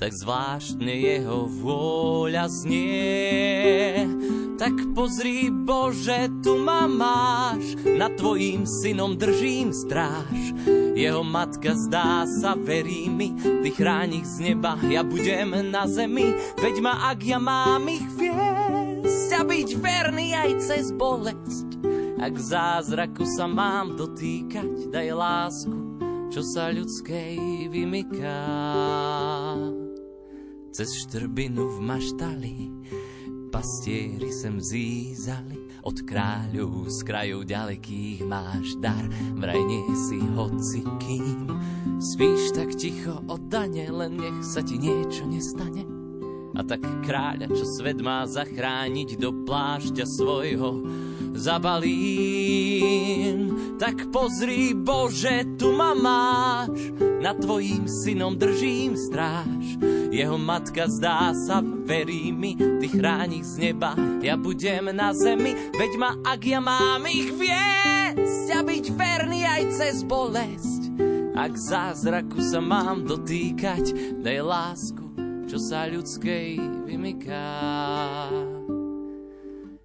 tak 0.00 0.16
zvláštne 0.16 0.90
jeho 0.90 1.46
vôľa 1.48 2.46
znie. 2.48 4.06
Tak 4.60 4.92
pozri 4.92 5.48
Bože, 5.48 6.28
tu 6.44 6.60
ma 6.60 6.84
máš, 6.84 7.80
nad 7.80 8.12
tvojím 8.20 8.68
synom 8.68 9.16
držím 9.16 9.72
stráž. 9.72 10.52
Jeho 10.92 11.24
matka 11.24 11.72
zdá 11.72 12.28
sa, 12.28 12.52
verí 12.52 13.08
mi, 13.08 13.32
ty 13.40 13.72
chráň 13.72 14.20
ich 14.20 14.28
z 14.28 14.52
neba, 14.52 14.76
ja 14.84 15.00
budem 15.00 15.72
na 15.72 15.88
zemi, 15.88 16.36
veď 16.60 16.76
ma, 16.84 17.08
ak 17.08 17.24
ja 17.24 17.40
mám 17.40 17.88
ich 17.88 18.04
viesť 18.20 19.30
a 19.32 19.42
byť 19.48 19.68
verný 19.80 20.36
aj 20.36 20.50
cez 20.60 20.92
bolesť. 20.92 21.80
Ak 22.20 22.36
zázraku 22.36 23.24
sa 23.24 23.48
mám 23.48 23.96
dotýkať, 23.96 24.92
daj 24.92 25.08
lásku, 25.16 25.89
čo 26.30 26.46
sa 26.46 26.70
ľudskej 26.70 27.66
vymyká. 27.74 28.42
Cez 30.70 30.88
štrbinu 31.02 31.66
v 31.66 31.78
maštali 31.82 32.56
pastieri 33.50 34.30
sem 34.30 34.62
zízali, 34.62 35.58
od 35.82 36.06
kráľov 36.06 36.86
z 36.86 36.98
krajov 37.02 37.50
ďalekých 37.50 38.22
máš 38.24 38.78
dar, 38.78 39.02
vraj 39.36 39.58
nie 39.66 39.84
si 40.06 40.22
hoci 40.38 40.86
kým. 41.02 41.50
Spíš 41.98 42.54
tak 42.54 42.78
ticho 42.78 43.20
oddane, 43.26 43.90
len 43.90 44.16
nech 44.16 44.38
sa 44.46 44.62
ti 44.62 44.78
niečo 44.78 45.26
nestane. 45.26 45.99
A 46.54 46.60
tak 46.66 46.82
kráľa, 47.06 47.46
čo 47.50 47.64
svet 47.64 48.02
má 48.02 48.26
zachrániť 48.26 49.16
do 49.22 49.30
plášťa 49.46 50.04
svojho, 50.06 50.82
zabalím. 51.38 52.98
Tak 53.78 54.10
pozri, 54.12 54.74
Bože, 54.74 55.56
tu 55.56 55.72
ma 55.72 55.94
máš, 55.96 56.92
nad 57.22 57.38
tvojím 57.40 57.88
synom 57.88 58.36
držím 58.36 58.96
stráž. 58.98 59.78
Jeho 60.10 60.36
matka 60.36 60.90
zdá 60.90 61.30
sa, 61.32 61.62
verí 61.62 62.34
mi, 62.34 62.58
ty 62.58 62.90
chráni 62.90 63.46
z 63.46 63.70
neba, 63.70 63.94
ja 64.20 64.34
budem 64.34 64.90
na 64.90 65.14
zemi, 65.14 65.54
veď 65.70 65.92
ma, 65.96 66.18
ak 66.26 66.40
ja 66.44 66.58
mám 66.58 67.06
ich 67.06 67.30
viesť 67.30 68.46
a 68.58 68.60
byť 68.66 68.84
verný 68.98 69.46
aj 69.46 69.62
cez 69.70 70.02
bolesť. 70.02 70.90
Ak 71.38 71.54
zázraku 71.54 72.42
sa 72.42 72.58
mám 72.58 73.06
dotýkať, 73.06 74.18
daj 74.18 74.38
lásku, 74.42 75.04
čo 75.50 75.58
sa 75.58 75.90
ľudskej 75.90 76.62
vymyká. 76.86 77.50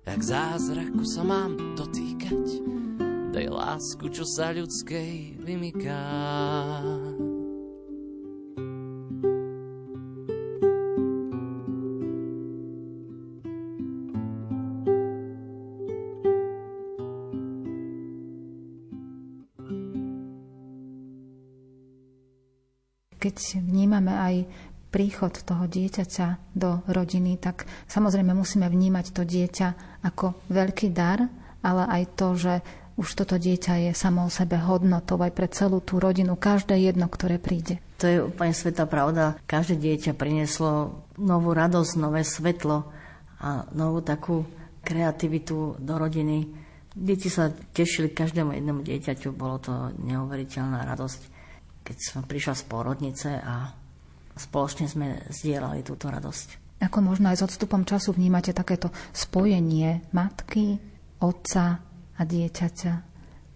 Jak 0.05 0.21
zázraku 0.21 1.01
sa 1.09 1.25
mám 1.25 1.57
dotýkať, 1.73 2.61
daj 3.33 3.49
lásku, 3.49 4.05
čo 4.13 4.29
sa 4.29 4.53
ľudskej 4.53 5.41
vymyká. 5.41 6.05
keď 23.25 23.57
vnímame 23.57 24.13
aj 24.13 24.35
príchod 24.95 25.35
toho 25.35 25.67
dieťaťa 25.67 26.55
do 26.55 26.79
rodiny, 26.87 27.35
tak 27.35 27.67
samozrejme 27.91 28.31
musíme 28.31 28.71
vnímať 28.71 29.11
to 29.11 29.27
dieťa 29.27 29.99
ako 30.07 30.39
veľký 30.47 30.95
dar, 30.95 31.27
ale 31.59 31.83
aj 31.83 32.03
to, 32.15 32.27
že 32.39 32.53
už 32.95 33.11
toto 33.11 33.35
dieťa 33.35 33.91
je 33.91 33.91
samo 33.91 34.23
o 34.23 34.31
sebe 34.31 34.55
hodnotou 34.55 35.19
aj 35.19 35.35
pre 35.35 35.51
celú 35.51 35.83
tú 35.83 35.99
rodinu, 35.99 36.39
každé 36.39 36.79
jedno, 36.79 37.11
ktoré 37.11 37.43
príde. 37.43 37.83
To 37.99 38.07
je 38.07 38.23
úplne 38.23 38.55
sveta 38.55 38.87
pravda. 38.87 39.35
Každé 39.43 39.75
dieťa 39.83 40.15
prinieslo 40.15 41.03
novú 41.19 41.51
radosť, 41.51 41.91
nové 41.99 42.23
svetlo 42.23 42.87
a 43.43 43.67
novú 43.75 43.99
takú 43.99 44.47
kreativitu 44.79 45.75
do 45.75 45.93
rodiny. 45.99 46.47
Deti 46.95 47.27
sa 47.27 47.51
tešili 47.51 48.15
každému 48.15 48.55
jednému 48.55 48.79
dieťaťu, 48.79 49.35
bolo 49.35 49.59
to 49.59 49.91
neuveriteľná 49.99 50.87
radosť. 50.87 51.21
Keď 51.83 51.97
som 51.99 52.23
prišla 52.23 52.55
z 52.55 52.63
porodnice 52.63 53.29
a 53.43 53.75
spoločne 54.35 54.85
sme 54.91 55.23
zdieľali 55.31 55.81
túto 55.81 56.11
radosť. 56.11 56.79
Ako 56.83 56.99
možno 56.99 57.31
aj 57.31 57.39
s 57.39 57.45
odstupom 57.47 57.87
času 57.87 58.11
vnímate 58.11 58.51
takéto 58.51 58.91
spojenie 59.15 60.03
matky, 60.11 60.75
otca 61.23 61.79
a 62.15 62.21
dieťaťa? 62.21 62.93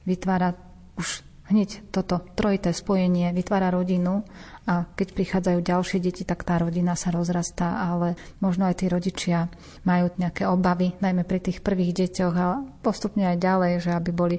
Vytvára 0.07 0.55
už 0.95 1.27
hneď 1.51 1.91
toto 1.91 2.21
trojité 2.37 2.71
spojenie, 2.71 3.33
vytvára 3.35 3.73
rodinu 3.73 4.23
a 4.69 4.85
keď 4.85 5.07
prichádzajú 5.17 5.59
ďalšie 5.65 5.99
deti, 5.99 6.23
tak 6.23 6.45
tá 6.45 6.61
rodina 6.61 6.93
sa 6.93 7.09
rozrastá, 7.09 7.81
ale 7.81 8.15
možno 8.39 8.69
aj 8.69 8.79
tí 8.79 8.85
rodičia 8.87 9.49
majú 9.83 10.13
nejaké 10.15 10.45
obavy, 10.45 10.93
najmä 11.01 11.25
pri 11.25 11.41
tých 11.41 11.59
prvých 11.65 12.05
deťoch 12.05 12.35
a 12.37 12.47
postupne 12.85 13.33
aj 13.33 13.37
ďalej, 13.41 13.73
že 13.81 13.91
aby 13.97 14.11
boli 14.13 14.37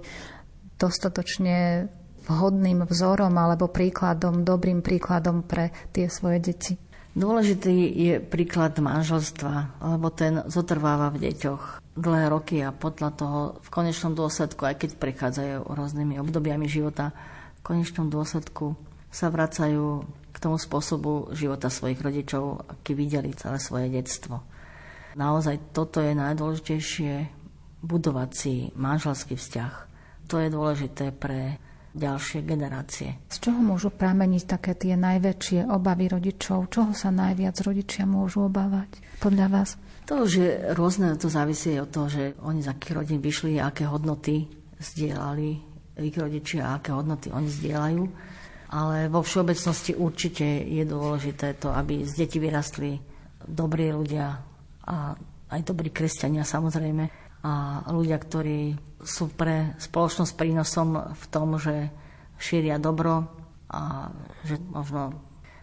dostatočne 0.81 1.91
vhodným 2.27 2.85
vzorom 2.85 3.33
alebo 3.37 3.71
príkladom, 3.71 4.45
dobrým 4.45 4.85
príkladom 4.85 5.45
pre 5.45 5.73
tie 5.95 6.11
svoje 6.11 6.41
deti. 6.41 6.75
Dôležitý 7.11 7.75
je 7.91 8.15
príklad 8.23 8.79
manželstva, 8.79 9.83
lebo 9.83 10.15
ten 10.15 10.47
zotrváva 10.47 11.11
v 11.11 11.27
deťoch 11.27 11.83
dlhé 11.99 12.27
roky 12.31 12.63
a 12.63 12.71
podľa 12.71 13.11
toho 13.19 13.41
v 13.59 13.69
konečnom 13.69 14.15
dôsledku, 14.15 14.63
aj 14.63 14.79
keď 14.79 14.91
prechádzajú 14.95 15.75
rôznymi 15.75 16.23
obdobiami 16.23 16.71
života, 16.71 17.11
v 17.59 17.63
konečnom 17.67 18.07
dôsledku 18.07 18.79
sa 19.11 19.27
vracajú 19.27 20.07
k 20.31 20.37
tomu 20.39 20.55
spôsobu 20.55 21.35
života 21.35 21.67
svojich 21.67 21.99
rodičov, 21.99 22.63
aký 22.79 22.95
videli 22.95 23.35
celé 23.35 23.59
svoje 23.59 23.91
detstvo. 23.91 24.47
Naozaj 25.19 25.75
toto 25.75 25.99
je 25.99 26.15
najdôležitejšie 26.15 27.13
budovať 27.83 28.31
si 28.31 28.55
manželský 28.79 29.35
vzťah. 29.35 29.73
To 30.31 30.39
je 30.39 30.47
dôležité 30.47 31.11
pre 31.11 31.59
ďalšie 31.95 32.47
generácie. 32.47 33.19
Z 33.27 33.51
čoho 33.51 33.59
môžu 33.59 33.91
prameniť 33.91 34.43
také 34.47 34.79
tie 34.79 34.95
najväčšie 34.95 35.67
obavy 35.67 36.07
rodičov? 36.07 36.71
Čoho 36.71 36.95
sa 36.95 37.11
najviac 37.11 37.59
rodičia 37.67 38.07
môžu 38.07 38.47
obávať 38.47 39.03
podľa 39.19 39.47
vás? 39.51 39.71
To 40.07 40.27
už 40.27 40.31
je 40.31 40.51
rôzne, 40.75 41.15
to 41.19 41.31
závisí 41.31 41.79
od 41.79 41.91
toho, 41.91 42.07
že 42.11 42.35
oni 42.43 42.63
z 42.63 42.71
akých 42.71 42.95
rodín 42.95 43.21
vyšli, 43.23 43.63
aké 43.63 43.87
hodnoty 43.87 44.47
zdieľali 44.79 45.49
ich 46.01 46.17
rodičia, 46.17 46.75
aké 46.75 46.91
hodnoty 46.97 47.29
oni 47.31 47.47
zdieľajú. 47.47 48.03
Ale 48.71 49.11
vo 49.11 49.27
všeobecnosti 49.27 49.99
určite 49.99 50.47
je 50.47 50.87
dôležité 50.87 51.59
to, 51.59 51.75
aby 51.75 52.07
z 52.07 52.23
deti 52.23 52.39
vyrastli 52.39 53.03
dobrí 53.43 53.91
ľudia 53.91 54.39
a 54.87 55.15
aj 55.51 55.61
dobrí 55.67 55.91
kresťania 55.91 56.47
samozrejme 56.47 57.05
a 57.43 57.83
ľudia, 57.91 58.19
ktorí 58.21 58.90
sú 59.01 59.33
pre 59.33 59.77
spoločnosť 59.81 60.33
prínosom 60.37 60.97
v 61.13 61.25
tom, 61.33 61.57
že 61.57 61.89
šíria 62.41 62.81
dobro 62.81 63.25
a 63.71 64.13
že 64.45 64.61
možno 64.61 65.15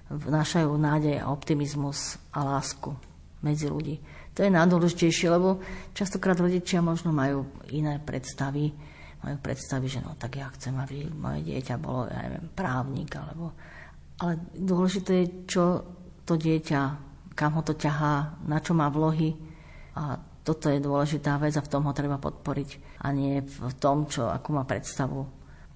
vnášajú 0.07 0.71
nádej 0.77 1.19
a 1.19 1.29
optimizmus 1.29 2.15
a 2.31 2.45
lásku 2.45 2.95
medzi 3.43 3.67
ľudí. 3.67 3.99
To 4.37 4.45
je 4.45 4.53
najdôležitejšie, 4.53 5.27
lebo 5.33 5.59
častokrát 5.97 6.37
rodičia 6.37 6.79
možno 6.79 7.09
majú 7.09 7.45
iné 7.73 7.97
predstavy. 7.97 8.69
Majú 9.17 9.37
predstavy, 9.41 9.89
že 9.89 9.99
no 10.05 10.13
tak 10.13 10.37
ja 10.37 10.47
chcem, 10.53 10.77
aby 10.77 11.09
moje 11.09 11.41
dieťa 11.41 11.75
bolo, 11.81 12.05
ja 12.05 12.21
neviem, 12.21 12.45
právnik, 12.53 13.17
alebo... 13.17 13.57
Ale 14.17 14.37
dôležité 14.53 15.25
je, 15.25 15.27
čo 15.45 15.63
to 16.25 16.37
dieťa, 16.37 16.81
kam 17.37 17.53
ho 17.57 17.61
to 17.61 17.77
ťahá, 17.77 18.41
na 18.49 18.57
čo 18.61 18.73
má 18.73 18.89
vlohy 18.89 19.33
a 19.93 20.17
toto 20.41 20.69
je 20.71 20.79
dôležitá 20.81 21.37
vec 21.37 21.53
a 21.57 21.65
v 21.65 21.69
tom 21.69 21.85
ho 21.85 21.93
treba 21.93 22.17
podporiť 22.17 22.69
a 23.01 23.07
nie 23.13 23.41
v 23.45 23.73
tom, 23.77 24.09
čo, 24.09 24.29
ako 24.29 24.47
má 24.57 24.63
predstavu 24.65 25.21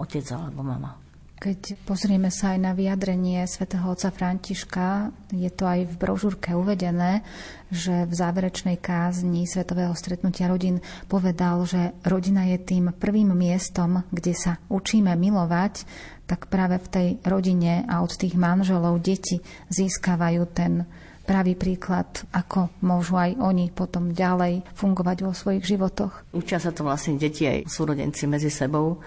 otec 0.02 0.26
alebo 0.34 0.66
mama. 0.66 0.98
Keď 1.42 1.90
pozrieme 1.90 2.30
sa 2.30 2.54
aj 2.54 2.60
na 2.62 2.72
vyjadrenie 2.78 3.42
svätého 3.50 3.82
otca 3.90 4.14
Františka, 4.14 5.10
je 5.34 5.50
to 5.50 5.66
aj 5.66 5.90
v 5.90 5.96
brožúrke 5.98 6.54
uvedené, 6.54 7.26
že 7.74 8.06
v 8.06 8.14
záverečnej 8.14 8.78
kázni 8.78 9.50
Svetového 9.50 9.98
stretnutia 9.98 10.46
rodín 10.46 10.86
povedal, 11.10 11.66
že 11.66 11.98
rodina 12.06 12.46
je 12.46 12.62
tým 12.62 12.94
prvým 12.94 13.34
miestom, 13.34 14.06
kde 14.14 14.38
sa 14.38 14.62
učíme 14.70 15.18
milovať, 15.18 15.82
tak 16.30 16.46
práve 16.46 16.78
v 16.78 16.88
tej 16.94 17.08
rodine 17.26 17.90
a 17.90 18.06
od 18.06 18.14
tých 18.14 18.38
manželov 18.38 19.02
deti 19.02 19.42
získavajú 19.74 20.46
ten 20.54 20.86
pravý 21.24 21.54
príklad, 21.56 22.08
ako 22.34 22.74
môžu 22.82 23.18
aj 23.18 23.38
oni 23.40 23.70
potom 23.72 24.12
ďalej 24.12 24.66
fungovať 24.74 25.18
vo 25.24 25.32
svojich 25.32 25.64
životoch. 25.64 26.34
Učia 26.34 26.60
sa 26.60 26.74
to 26.74 26.84
vlastne 26.84 27.16
deti 27.16 27.48
aj 27.48 27.70
súrodenci 27.70 28.26
medzi 28.26 28.50
sebou, 28.50 29.00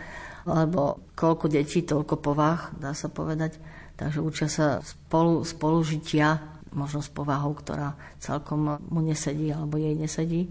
lebo 0.45 1.13
koľko 1.17 1.49
detí, 1.49 1.83
toľko 1.83 2.21
povah, 2.21 2.73
dá 2.77 2.93
sa 2.93 3.09
povedať. 3.09 3.57
Takže 3.95 4.19
učia 4.21 4.49
sa 4.51 4.83
spolu, 4.83 5.47
spolužitia, 5.47 6.43
možno 6.75 7.01
s 7.01 7.09
povahou, 7.09 7.55
ktorá 7.55 7.95
celkom 8.19 8.83
mu 8.91 9.01
nesedí 9.01 9.55
alebo 9.55 9.79
jej 9.79 9.95
nesedí. 9.95 10.51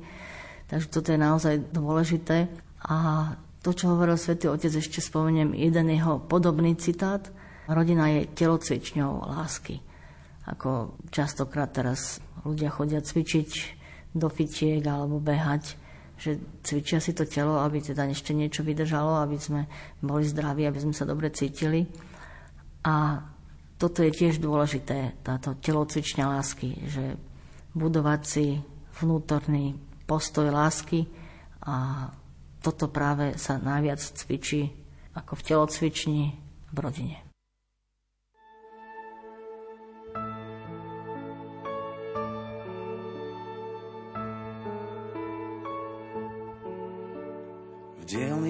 Takže 0.71 0.87
toto 0.89 1.11
je 1.11 1.19
naozaj 1.19 1.55
dôležité. 1.75 2.47
A 2.87 2.95
to, 3.59 3.75
čo 3.75 3.91
hovoril 3.91 4.15
svätý 4.15 4.47
Otec, 4.47 4.71
ešte 4.71 5.03
spomeniem 5.03 5.55
jeden 5.55 5.91
jeho 5.91 6.19
podobný 6.23 6.75
citát. 6.79 7.27
Rodina 7.67 8.11
je 8.11 8.27
telocvičňou 8.31 9.23
lásky. 9.39 9.79
Ako 10.43 10.99
častokrát 11.07 11.71
teraz 11.71 12.19
ľudia 12.43 12.67
chodia 12.67 12.99
cvičiť 12.99 13.49
do 14.13 14.27
fitiek 14.27 14.83
alebo 14.83 15.23
behať, 15.23 15.79
že 16.19 16.37
cvičia 16.61 16.99
si 17.01 17.15
to 17.15 17.25
telo, 17.25 17.59
aby 17.63 17.81
teda 17.81 18.05
ešte 18.07 18.35
niečo 18.35 18.61
vydržalo, 18.61 19.23
aby 19.23 19.37
sme 19.39 19.61
boli 20.03 20.27
zdraví, 20.27 20.67
aby 20.67 20.79
sme 20.79 20.93
sa 20.93 21.07
dobre 21.07 21.33
cítili. 21.33 21.87
A 22.83 23.23
toto 23.79 24.03
je 24.05 24.11
tiež 24.13 24.39
dôležité, 24.39 25.17
táto 25.25 25.57
telocvičňa 25.57 26.25
lásky, 26.39 26.69
že 26.87 27.19
budovať 27.73 28.21
si 28.23 28.45
vnútorný 29.01 29.75
postoj 30.05 30.53
lásky 30.53 31.09
a 31.65 32.07
toto 32.63 32.87
práve 32.87 33.35
sa 33.35 33.59
najviac 33.59 33.99
cvičí 33.99 34.71
ako 35.17 35.35
v 35.35 35.45
telocvični 35.45 36.21
v 36.71 36.77
rodine. 36.77 37.32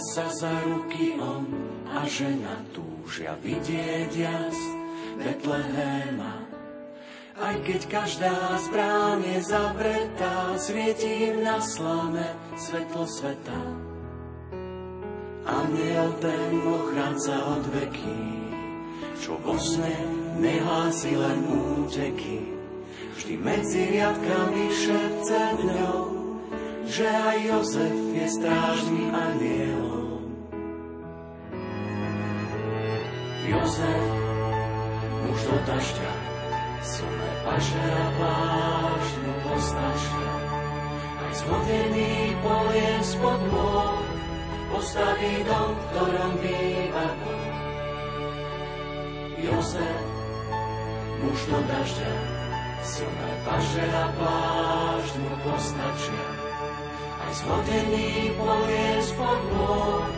Sa 0.00 0.26
za 0.32 0.54
ruky 0.64 1.20
on 1.20 1.44
a 1.92 2.08
žena 2.08 2.64
túžia 2.72 3.36
vidieť 3.44 4.10
jas 4.16 4.58
Betlehema 5.20 6.50
aj 7.40 7.56
keď 7.64 7.82
každá 7.88 8.36
z 8.60 8.66
brán 8.68 9.24
je 9.24 9.40
zavretá, 9.40 10.54
svieti 10.60 11.32
im 11.32 11.40
na 11.40 11.56
slame 11.64 12.36
svetlo 12.60 13.08
sveta. 13.08 13.60
Aniel 15.48 16.12
ten 16.20 16.52
ochránca 16.68 17.40
od 17.56 17.64
veky, 17.72 18.22
čo 19.24 19.40
vo 19.40 19.56
sne 19.56 19.96
nehlási 20.36 21.16
len 21.16 21.40
úteky. 21.48 22.44
vždy 23.16 23.34
medzi 23.40 23.80
riadkami 23.96 24.64
šepce 24.72 25.40
dňou, 25.64 26.00
že 26.88 27.08
aj 27.08 27.36
Jozef 27.48 27.96
je 28.16 28.26
strážnym 28.28 29.10
anielom. 29.12 29.89
Jozef, 33.70 34.02
muž 35.22 35.40
do 35.46 35.56
dažďa, 35.62 36.10
silné 36.82 37.30
paše 37.46 37.78
a 37.78 38.06
plášť 38.18 39.14
mu 39.22 39.34
postačia. 39.46 40.32
Aj 40.98 41.32
zvodený 41.38 42.34
poviem 42.42 42.98
spod 43.06 43.40
môj, 43.46 44.02
postaví 44.74 45.46
dom, 45.46 45.70
v 45.70 45.82
ktorom 45.86 46.32
býva 46.42 47.06
Boh. 47.14 47.46
Jozef, 49.38 50.02
muž 51.22 51.38
do 51.46 51.58
dažďa, 51.70 52.14
silné 52.82 53.32
paše 53.46 53.86
a 53.86 54.06
plášť 54.18 55.14
mu. 55.14 55.30
Aj 57.22 57.32
zvodený 57.38 58.34
povie 58.34 58.88
spod 58.98 59.40
môj, 59.54 60.10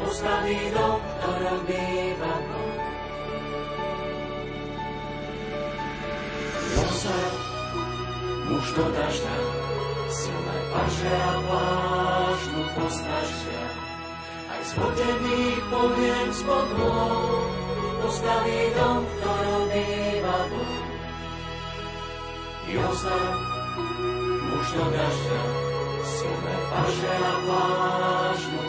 postaví 0.00 0.72
dom, 0.72 0.96
v 0.96 1.12
ktorom 1.20 1.60
býva 1.68 2.34
Boh. 2.40 2.65
Paše 10.76 11.14
a 11.16 11.32
plášť 11.46 12.48
mu 12.52 12.64
postačia. 12.76 13.64
Aj 14.52 14.62
zvodený 14.70 15.42
poviem 15.72 16.28
spod 16.30 16.68
môj, 16.78 17.48
postaví 18.04 18.60
dom, 18.76 18.98
v 19.02 19.12
ktorom 19.20 19.62
býva 19.72 20.38
Boh. 20.50 20.84
Jozef, 22.66 23.36
muž 24.46 24.68
do 24.74 24.86
dažďa, 24.90 25.42
silné 26.02 26.56
paše 26.70 27.14
a 27.14 27.34
pláž 27.46 28.40
mu. 28.52 28.64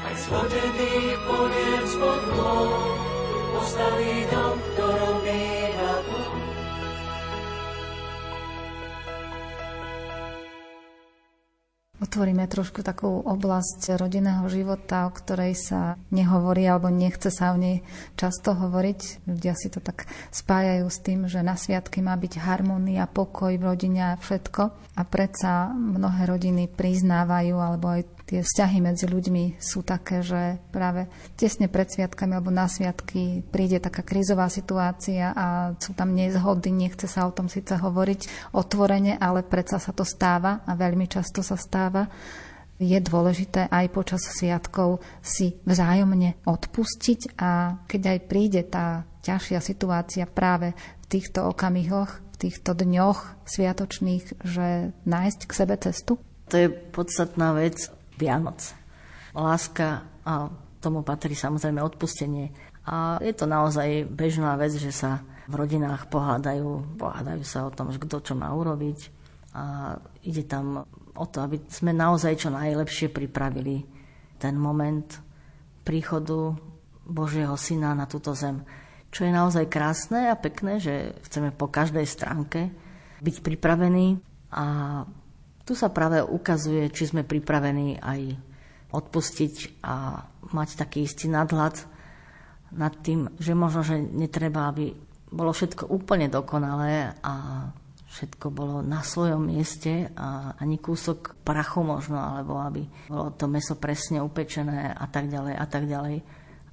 Aj 0.00 0.14
zvodený 0.16 0.94
poviem 1.28 1.84
spod 1.84 2.22
môj, 2.34 2.92
postaví 3.54 4.14
dom, 4.32 4.54
v 4.56 4.66
ktorom 4.74 5.16
býva 5.24 5.92
Boh. 6.08 6.39
Otvoríme 12.10 12.50
trošku 12.50 12.82
takú 12.82 13.22
oblasť 13.22 13.94
rodinného 13.94 14.42
života, 14.50 15.06
o 15.06 15.14
ktorej 15.14 15.54
sa 15.54 15.94
nehovorí 16.10 16.66
alebo 16.66 16.90
nechce 16.90 17.30
sa 17.30 17.54
o 17.54 17.56
nej 17.56 17.86
často 18.18 18.50
hovoriť. 18.50 19.30
Ľudia 19.30 19.54
si 19.54 19.70
to 19.70 19.78
tak 19.78 20.10
spájajú 20.34 20.90
s 20.90 20.98
tým, 21.06 21.30
že 21.30 21.38
na 21.46 21.54
sviatky 21.54 22.02
má 22.02 22.18
byť 22.18 22.42
harmónia, 22.42 23.06
pokoj 23.06 23.54
v 23.54 23.62
rodine 23.62 24.10
a 24.10 24.18
všetko. 24.18 24.62
A 24.98 25.02
predsa 25.06 25.70
mnohé 25.70 26.26
rodiny 26.26 26.66
priznávajú, 26.66 27.54
alebo 27.54 27.94
aj 27.94 28.19
tie 28.30 28.46
vzťahy 28.46 28.78
medzi 28.78 29.10
ľuďmi 29.10 29.58
sú 29.58 29.82
také, 29.82 30.22
že 30.22 30.62
práve 30.70 31.10
tesne 31.34 31.66
pred 31.66 31.90
sviatkami 31.90 32.38
alebo 32.38 32.54
na 32.54 32.70
sviatky 32.70 33.42
príde 33.50 33.82
taká 33.82 34.06
krízová 34.06 34.46
situácia 34.46 35.34
a 35.34 35.74
sú 35.74 35.98
tam 35.98 36.14
nezhody, 36.14 36.70
nechce 36.70 37.10
sa 37.10 37.26
o 37.26 37.34
tom 37.34 37.50
síce 37.50 37.74
hovoriť 37.74 38.54
otvorene, 38.54 39.18
ale 39.18 39.42
predsa 39.42 39.82
sa 39.82 39.90
to 39.90 40.06
stáva 40.06 40.62
a 40.62 40.78
veľmi 40.78 41.10
často 41.10 41.42
sa 41.42 41.58
stáva 41.58 42.06
je 42.80 42.96
dôležité 42.96 43.68
aj 43.68 43.92
počas 43.92 44.24
sviatkov 44.24 45.04
si 45.20 45.60
vzájomne 45.68 46.40
odpustiť 46.48 47.36
a 47.36 47.76
keď 47.84 48.02
aj 48.16 48.18
príde 48.24 48.64
tá 48.64 49.04
ťažšia 49.20 49.60
situácia 49.60 50.24
práve 50.24 50.72
v 51.04 51.06
týchto 51.12 51.44
okamihoch, 51.44 52.08
v 52.08 52.36
týchto 52.48 52.72
dňoch 52.72 53.44
sviatočných, 53.44 54.40
že 54.40 54.96
nájsť 55.04 55.40
k 55.44 55.52
sebe 55.52 55.76
cestu? 55.76 56.16
To 56.48 56.56
je 56.56 56.72
podstatná 56.72 57.52
vec 57.52 57.99
Vianoc. 58.20 58.60
Láska 59.32 60.04
a 60.28 60.52
tomu 60.84 61.00
patrí 61.00 61.32
samozrejme 61.32 61.80
odpustenie. 61.80 62.52
A 62.84 63.16
je 63.24 63.32
to 63.32 63.48
naozaj 63.48 64.04
bežná 64.08 64.56
vec, 64.60 64.76
že 64.76 64.92
sa 64.92 65.24
v 65.48 65.54
rodinách 65.56 66.12
pohádajú, 66.12 67.00
pohádajú 67.00 67.42
sa 67.44 67.68
o 67.68 67.74
tom, 67.74 67.88
kto 67.92 68.20
čo 68.20 68.32
má 68.36 68.52
urobiť. 68.52 68.98
A 69.56 69.96
ide 70.22 70.44
tam 70.46 70.84
o 71.16 71.24
to, 71.26 71.42
aby 71.42 71.58
sme 71.66 71.90
naozaj 71.96 72.38
čo 72.38 72.54
najlepšie 72.54 73.10
pripravili 73.10 73.82
ten 74.38 74.56
moment 74.56 75.20
príchodu 75.82 76.54
Božieho 77.04 77.58
Syna 77.58 77.92
na 77.98 78.06
túto 78.06 78.32
zem. 78.32 78.62
Čo 79.10 79.26
je 79.26 79.32
naozaj 79.34 79.66
krásne 79.66 80.30
a 80.30 80.38
pekné, 80.38 80.78
že 80.78 81.18
chceme 81.26 81.50
po 81.50 81.66
každej 81.66 82.06
stránke 82.06 82.70
byť 83.20 83.36
pripravení 83.42 84.22
a 84.54 84.64
tu 85.70 85.78
sa 85.78 85.86
práve 85.86 86.18
ukazuje, 86.18 86.90
či 86.90 87.14
sme 87.14 87.22
pripravení 87.22 88.02
aj 88.02 88.34
odpustiť 88.90 89.86
a 89.86 90.26
mať 90.50 90.68
taký 90.74 91.06
istý 91.06 91.30
nadhľad 91.30 91.86
nad 92.74 92.90
tým, 93.06 93.30
že 93.38 93.54
možno, 93.54 93.86
že 93.86 94.02
netreba, 94.02 94.66
aby 94.66 94.90
bolo 95.30 95.54
všetko 95.54 95.86
úplne 95.86 96.26
dokonalé 96.26 97.14
a 97.22 97.34
všetko 98.10 98.50
bolo 98.50 98.82
na 98.82 99.06
svojom 99.06 99.46
mieste 99.46 100.10
a 100.18 100.58
ani 100.58 100.82
kúsok 100.82 101.38
prachu 101.46 101.86
možno, 101.86 102.18
alebo 102.18 102.58
aby 102.58 102.82
bolo 103.06 103.30
to 103.38 103.46
meso 103.46 103.78
presne 103.78 104.18
upečené 104.18 104.90
a 104.90 105.06
tak 105.06 105.30
ďalej 105.30 105.54
a 105.54 105.66
tak 105.70 105.86
ďalej. 105.86 106.16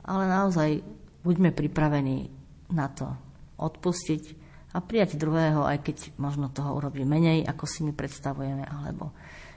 Ale 0.09 0.23
naozaj 0.25 0.81
buďme 1.21 1.53
pripravení 1.53 2.33
na 2.73 2.89
to 2.89 3.13
odpustiť 3.61 4.46
a 4.77 4.85
prijať 4.85 5.17
druhého, 5.17 5.65
aj 5.65 5.81
keď 5.81 5.97
možno 6.21 6.53
toho 6.53 6.77
urobí 6.77 7.01
menej, 7.01 7.49
ako 7.49 7.65
si 7.65 7.81
my 7.81 7.97
predstavujeme, 7.97 8.61
alebo 8.61 9.09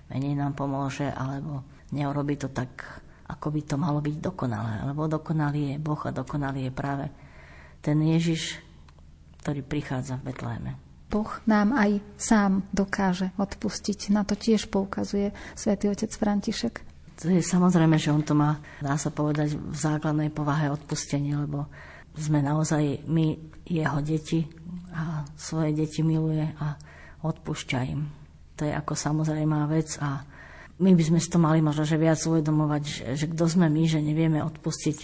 menej 0.09 0.33
nám 0.33 0.57
pomôže, 0.57 1.13
alebo 1.13 1.61
neurobi 1.93 2.41
to 2.41 2.49
tak, 2.49 3.05
ako 3.29 3.53
by 3.53 3.61
to 3.69 3.77
malo 3.77 4.01
byť 4.01 4.17
dokonalé. 4.17 4.81
Lebo 4.89 5.05
dokonalý 5.13 5.77
je 5.77 5.77
Boh 5.77 6.01
a 6.09 6.17
dokonalý 6.17 6.67
je 6.67 6.73
práve 6.73 7.07
ten 7.85 8.01
Ježiš, 8.01 8.57
ktorý 9.45 9.61
prichádza 9.61 10.17
v 10.17 10.33
Betleheme. 10.33 10.73
Boh 11.11 11.31
nám 11.45 11.75
aj 11.75 12.01
sám 12.17 12.65
dokáže 12.73 13.35
odpustiť. 13.37 14.15
Na 14.15 14.25
to 14.25 14.39
tiež 14.39 14.73
poukazuje 14.73 15.35
svätý 15.59 15.91
otec 15.91 16.09
František. 16.09 16.75
To 17.21 17.29
je 17.29 17.45
samozrejme, 17.45 18.01
že 18.01 18.15
on 18.15 18.25
to 18.25 18.33
má, 18.33 18.57
dá 18.81 18.97
sa 18.97 19.13
povedať, 19.13 19.53
v 19.53 19.77
základnej 19.77 20.33
povahe 20.33 20.73
odpustenie, 20.73 21.37
lebo 21.37 21.69
sme 22.17 22.43
naozaj 22.43 23.07
my 23.07 23.39
jeho 23.67 23.99
deti 24.03 24.47
a 24.91 25.23
svoje 25.39 25.75
deti 25.75 26.03
miluje 26.03 26.43
a 26.59 26.75
odpúšťa 27.23 27.79
im. 27.91 28.11
To 28.59 28.67
je 28.67 28.73
ako 28.75 28.93
samozrejmá 28.93 29.71
vec 29.71 29.97
a 30.03 30.25
my 30.81 30.97
by 30.97 31.05
sme 31.05 31.19
si 31.21 31.29
to 31.29 31.37
mali 31.37 31.61
možno 31.61 31.85
že 31.85 32.01
viac 32.01 32.19
uvedomovať, 32.25 32.83
že, 32.83 33.05
že 33.15 33.27
kto 33.31 33.45
sme 33.47 33.69
my, 33.69 33.83
že 33.85 34.01
nevieme 34.01 34.41
odpustiť 34.41 34.99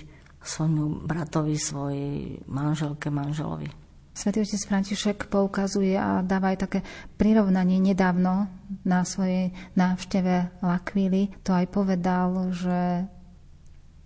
svojmu 0.47 1.05
bratovi, 1.05 1.55
svojej 1.59 2.40
manželke, 2.47 3.11
manželovi. 3.11 3.69
Svetý 4.16 4.40
otec 4.40 4.62
František 4.64 5.19
poukazuje 5.29 5.92
a 5.92 6.25
dáva 6.25 6.57
aj 6.57 6.64
také 6.64 6.81
prirovnanie 7.21 7.77
nedávno 7.77 8.49
na 8.88 9.05
svojej 9.05 9.53
návšteve 9.77 10.64
Lakvíly. 10.64 11.37
To 11.45 11.53
aj 11.53 11.66
povedal, 11.69 12.49
že 12.57 13.05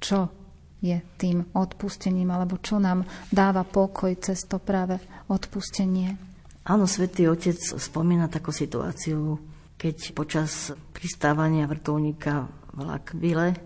čo 0.03 0.40
je 0.81 0.97
tým 1.21 1.45
odpustením, 1.53 2.33
alebo 2.33 2.57
čo 2.61 2.81
nám 2.81 3.05
dáva 3.29 3.65
pokoj 3.69 4.13
cez 4.17 4.45
to 4.49 4.57
práve 4.57 4.97
odpustenie. 5.29 6.17
Áno, 6.65 6.85
svätý 6.85 7.29
Otec 7.29 7.57
spomína 7.57 8.29
takú 8.29 8.53
situáciu, 8.53 9.41
keď 9.81 10.13
počas 10.13 10.77
pristávania 10.93 11.65
vrtulníka 11.65 12.49
v 12.77 12.85
Lakvile 12.85 13.57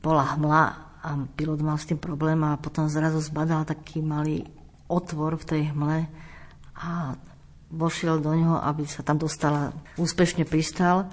bola 0.00 0.36
hmla 0.36 0.64
a 1.00 1.08
pilot 1.36 1.60
mal 1.60 1.76
s 1.76 1.88
tým 1.88 2.00
problém 2.00 2.40
a 2.44 2.60
potom 2.60 2.88
zrazu 2.88 3.20
zbadal 3.20 3.64
taký 3.68 4.00
malý 4.00 4.44
otvor 4.88 5.36
v 5.40 5.48
tej 5.48 5.62
hmle 5.72 6.08
a 6.76 7.16
vošiel 7.70 8.18
do 8.18 8.32
ňoho, 8.34 8.58
aby 8.66 8.88
sa 8.88 9.04
tam 9.04 9.20
dostala, 9.20 9.70
úspešne 9.94 10.42
pristal. 10.48 11.06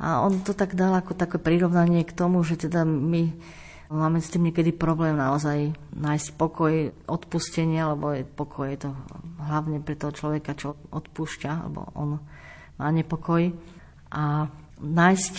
A 0.00 0.24
on 0.24 0.40
to 0.40 0.56
tak 0.56 0.72
dal 0.78 0.94
ako 0.96 1.12
také 1.12 1.36
prirovnanie 1.36 2.06
k 2.06 2.14
tomu, 2.14 2.40
že 2.46 2.56
teda 2.56 2.86
my 2.86 3.32
Máme 3.90 4.22
s 4.22 4.30
tým 4.30 4.46
niekedy 4.46 4.70
problém 4.70 5.18
naozaj 5.18 5.74
nájsť 5.98 6.28
pokoj, 6.38 6.94
odpustenie, 7.10 7.82
lebo 7.82 8.14
je 8.14 8.22
pokoj 8.22 8.70
je 8.70 8.86
to 8.86 8.90
hlavne 9.42 9.82
pre 9.82 9.98
toho 9.98 10.14
človeka, 10.14 10.54
čo 10.54 10.78
odpúšťa, 10.94 11.50
alebo 11.50 11.90
on 11.98 12.22
má 12.78 12.88
nepokoj. 12.94 13.50
A 14.14 14.46
nájsť 14.78 15.34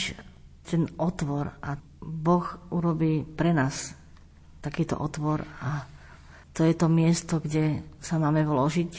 ten 0.67 0.83
otvor 0.99 1.55
a 1.63 1.79
Boh 2.03 2.43
urobí 2.75 3.23
pre 3.23 3.55
nás 3.55 3.95
takýto 4.59 4.99
otvor 4.99 5.47
a 5.63 5.87
to 6.51 6.67
je 6.67 6.75
to 6.75 6.91
miesto, 6.91 7.39
kde 7.39 7.79
sa 8.03 8.19
máme 8.19 8.43
vložiť, 8.43 8.91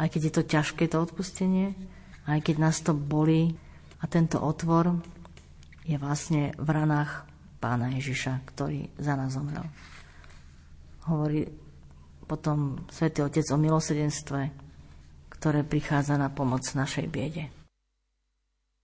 aj 0.00 0.08
keď 0.08 0.20
je 0.24 0.32
to 0.32 0.42
ťažké 0.48 0.84
to 0.88 1.04
odpustenie, 1.04 1.76
aj 2.24 2.40
keď 2.40 2.56
nás 2.56 2.80
to 2.80 2.96
bolí 2.96 3.52
a 4.00 4.08
tento 4.08 4.40
otvor 4.40 4.96
je 5.84 6.00
vlastne 6.00 6.56
v 6.56 6.68
ranách 6.72 7.28
pána 7.58 7.92
Ježiša, 7.92 8.44
ktorý 8.52 8.88
za 9.00 9.16
nás 9.16 9.34
zomrel. 9.34 9.64
Hovorí 11.06 11.46
potom 12.26 12.82
svätý 12.90 13.22
Otec 13.22 13.46
o 13.54 13.58
milosedenstve, 13.58 14.50
ktoré 15.30 15.62
prichádza 15.62 16.18
na 16.18 16.32
pomoc 16.32 16.66
našej 16.66 17.06
biede. 17.06 17.52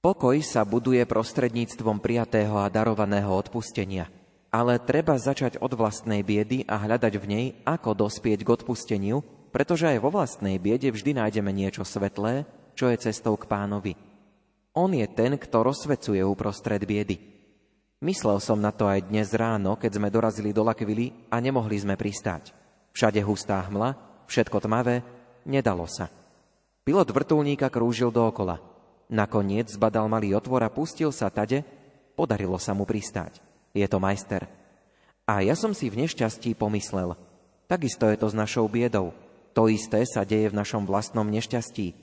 Pokoj 0.02 0.34
sa 0.42 0.66
buduje 0.66 1.02
prostredníctvom 1.06 2.02
prijatého 2.02 2.58
a 2.58 2.66
darovaného 2.66 3.30
odpustenia, 3.30 4.10
ale 4.50 4.82
treba 4.82 5.14
začať 5.14 5.62
od 5.62 5.78
vlastnej 5.78 6.26
biedy 6.26 6.66
a 6.66 6.78
hľadať 6.78 7.14
v 7.22 7.26
nej, 7.26 7.46
ako 7.62 7.94
dospieť 8.06 8.42
k 8.42 8.52
odpusteniu, 8.52 9.22
pretože 9.54 9.86
aj 9.86 10.02
vo 10.02 10.10
vlastnej 10.10 10.58
biede 10.58 10.90
vždy 10.90 11.22
nájdeme 11.22 11.54
niečo 11.54 11.86
svetlé, 11.86 12.44
čo 12.74 12.90
je 12.90 12.98
cestou 12.98 13.38
k 13.38 13.46
pánovi. 13.46 13.94
On 14.74 14.90
je 14.90 15.04
ten, 15.06 15.38
kto 15.38 15.70
rozsvecuje 15.70 16.24
uprostred 16.24 16.82
biedy. 16.82 17.31
Myslel 18.02 18.42
som 18.42 18.58
na 18.58 18.74
to 18.74 18.90
aj 18.90 19.06
dnes 19.06 19.30
ráno, 19.30 19.78
keď 19.78 20.02
sme 20.02 20.10
dorazili 20.10 20.50
do 20.50 20.66
Lakvily 20.66 21.14
a 21.30 21.38
nemohli 21.38 21.78
sme 21.78 21.94
pristáť. 21.94 22.50
Všade 22.90 23.22
hustá 23.22 23.62
hmla, 23.70 23.94
všetko 24.26 24.58
tmavé, 24.58 25.06
nedalo 25.46 25.86
sa. 25.86 26.10
Pilot 26.82 27.14
vrtulníka 27.14 27.70
krúžil 27.70 28.10
dookola. 28.10 28.58
Nakoniec 29.06 29.70
zbadal 29.70 30.10
malý 30.10 30.34
otvor 30.34 30.66
a 30.66 30.74
pustil 30.74 31.14
sa 31.14 31.30
tade, 31.30 31.62
podarilo 32.18 32.58
sa 32.58 32.74
mu 32.74 32.82
pristáť. 32.82 33.38
Je 33.70 33.86
to 33.86 34.02
majster. 34.02 34.50
A 35.22 35.46
ja 35.46 35.54
som 35.54 35.70
si 35.70 35.86
v 35.86 36.02
nešťastí 36.02 36.58
pomyslel, 36.58 37.14
takisto 37.70 38.10
je 38.10 38.18
to 38.18 38.26
s 38.26 38.34
našou 38.34 38.66
biedou. 38.66 39.14
To 39.54 39.70
isté 39.70 40.02
sa 40.10 40.26
deje 40.26 40.50
v 40.50 40.58
našom 40.58 40.90
vlastnom 40.90 41.30
nešťastí. 41.30 41.94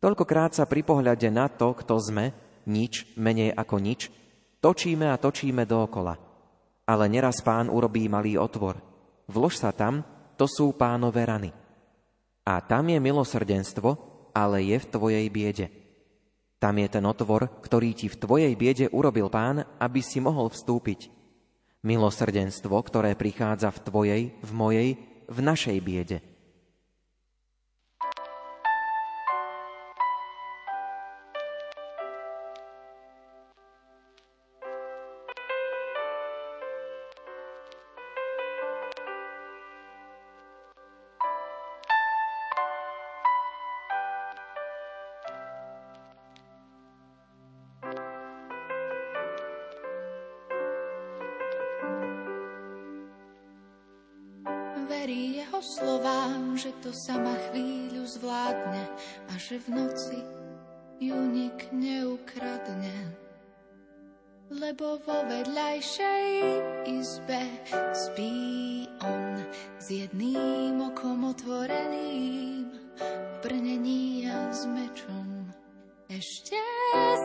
Toľkokrát 0.00 0.56
sa 0.56 0.64
pri 0.64 0.80
pohľade 0.80 1.28
na 1.28 1.52
to, 1.52 1.76
kto 1.76 2.00
sme, 2.00 2.32
nič, 2.64 3.04
menej 3.20 3.52
ako 3.52 3.84
nič, 3.84 4.08
točíme 4.60 5.10
a 5.10 5.20
točíme 5.20 5.66
dookola. 5.66 6.14
Ale 6.86 7.04
neraz 7.10 7.42
pán 7.42 7.66
urobí 7.66 8.06
malý 8.06 8.38
otvor. 8.38 8.78
Vlož 9.26 9.58
sa 9.58 9.74
tam, 9.74 10.06
to 10.38 10.46
sú 10.46 10.76
pánové 10.76 11.26
rany. 11.26 11.50
A 12.46 12.62
tam 12.62 12.86
je 12.86 13.02
milosrdenstvo, 13.02 13.90
ale 14.30 14.62
je 14.62 14.78
v 14.78 14.86
tvojej 14.86 15.26
biede. 15.32 15.66
Tam 16.62 16.78
je 16.78 16.88
ten 16.88 17.02
otvor, 17.02 17.50
ktorý 17.60 17.90
ti 17.92 18.06
v 18.06 18.20
tvojej 18.20 18.52
biede 18.54 18.86
urobil 18.94 19.26
pán, 19.32 19.66
aby 19.82 20.00
si 20.00 20.22
mohol 20.22 20.48
vstúpiť. 20.48 21.10
Milosrdenstvo, 21.82 22.76
ktoré 22.86 23.18
prichádza 23.18 23.74
v 23.74 23.82
tvojej, 23.82 24.22
v 24.38 24.50
mojej, 24.54 24.88
v 25.26 25.38
našej 25.42 25.78
biede. 25.82 26.18
To 56.86 56.94
sama 56.94 57.34
chvíľu 57.50 58.06
zvládne 58.06 58.84
a 59.26 59.34
že 59.42 59.58
v 59.58 59.74
noci 59.74 60.22
ju 61.02 61.18
nik 61.18 61.66
neukradne. 61.74 63.10
Lebo 64.54 65.02
vo 65.02 65.18
vedľajšej 65.26 66.26
izbe 66.86 67.42
spí 67.90 68.86
on 69.02 69.42
s 69.82 69.90
jedným 69.90 70.78
okom 70.78 71.26
otvoreným 71.26 72.70
v 73.02 73.34
brnení 73.42 74.30
a 74.30 74.54
s 74.54 74.62
mečom. 74.70 75.50
Ešte 76.06 76.62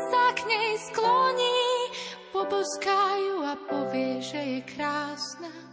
sa 0.10 0.26
k 0.34 0.42
nej 0.50 0.74
skloní, 0.90 1.62
poboskájú 2.34 3.46
a 3.46 3.54
povie, 3.70 4.18
že 4.26 4.42
je 4.58 4.60
krásna 4.74 5.71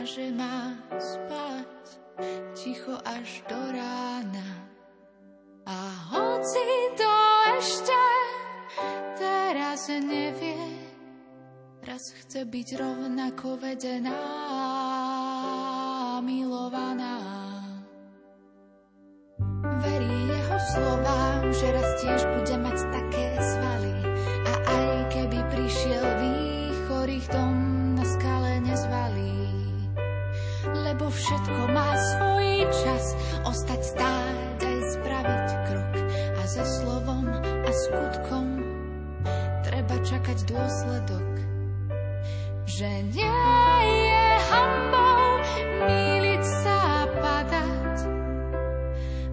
a 0.00 0.04
že 0.08 0.32
má 0.32 0.72
spať 0.96 2.00
ticho 2.56 2.96
až 3.04 3.44
do 3.44 3.60
rána. 3.68 4.48
A 5.68 5.76
hoci 6.08 6.64
to 6.96 7.12
ešte 7.60 8.04
teraz 9.20 9.92
nevie, 9.92 10.56
raz 11.84 12.16
chce 12.16 12.48
byť 12.48 12.68
rovnako 12.80 13.60
vedená, 13.60 14.24
milovaná. 16.24 17.20
Verí 19.84 20.16
jeho 20.32 20.58
slovám, 20.72 21.44
že 21.52 21.66
raz 21.76 21.88
tiež 22.00 22.20
bude 22.24 22.56
mať 22.56 22.79
všetko 31.30 31.62
má 31.70 31.94
svoj 31.94 32.66
čas. 32.82 33.14
Ostať 33.46 33.80
stáť 33.86 34.58
aj 34.66 34.78
spraviť 34.98 35.48
krok 35.70 35.94
a 36.34 36.42
za 36.42 36.64
slovom 36.66 37.30
a 37.38 37.70
skutkom 37.70 38.46
treba 39.62 39.94
čakať 40.02 40.38
dôsledok. 40.50 41.30
Že 42.66 42.90
nie 43.14 43.46
je 44.10 44.26
hambou 44.50 45.38
míliť 45.86 46.42
sa 46.42 46.76
a 46.82 47.02
padať, 47.14 47.96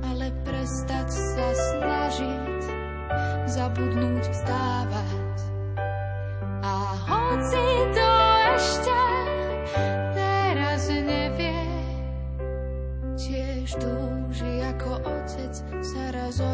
ale 0.06 0.30
prestať 0.46 1.10
sa 1.10 1.48
snažiť, 1.50 2.62
zabudnúť 3.50 4.26
vzdávať. 4.30 4.77
Sa 16.38 16.54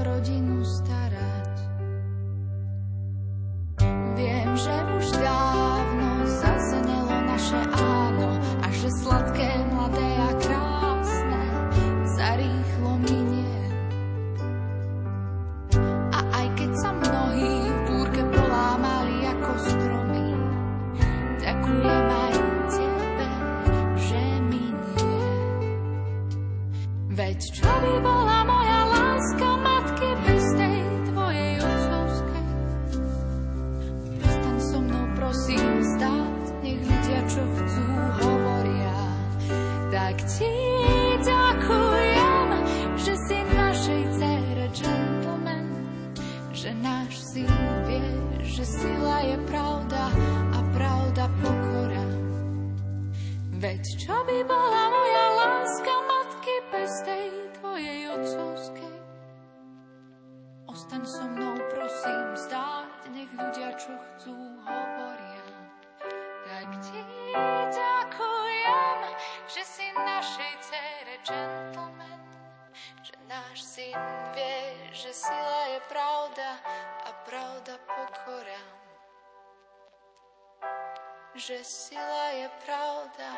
že 81.43 81.59
sila 81.67 82.25
je 82.39 82.47
pravda 82.63 83.29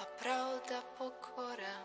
a 0.00 0.02
pravda 0.16 0.80
pokora. 0.96 1.76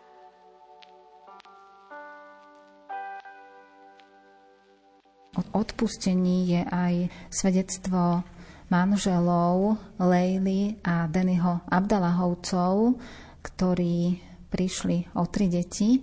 O 5.36 5.41
odpustení 5.59 6.55
je 6.55 6.61
aj 6.63 7.11
svedectvo 7.28 8.23
manželov 8.71 9.76
Lejly 9.99 10.80
a 10.80 11.11
Dennyho 11.11 11.67
Abdalahovcov, 11.67 12.95
ktorí 13.43 14.23
prišli 14.47 15.11
o 15.19 15.28
tri 15.28 15.51
deti 15.51 15.99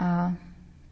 a 0.00 0.32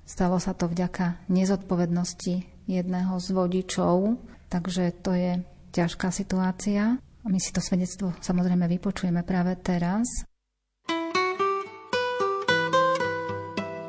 Stalo 0.09 0.41
sa 0.41 0.57
to 0.57 0.73
vďaka 0.73 1.21
nezodpovednosti 1.29 2.65
jedného 2.65 3.21
z 3.21 3.29
vodičov, 3.29 4.17
takže 4.49 4.97
to 5.05 5.13
je 5.13 5.45
ťažká 5.77 6.09
situácia. 6.09 6.97
My 7.29 7.37
si 7.37 7.53
to 7.53 7.61
svedectvo 7.61 8.17
samozrejme 8.25 8.65
vypočujeme 8.65 9.21
práve 9.21 9.53
teraz. 9.61 10.25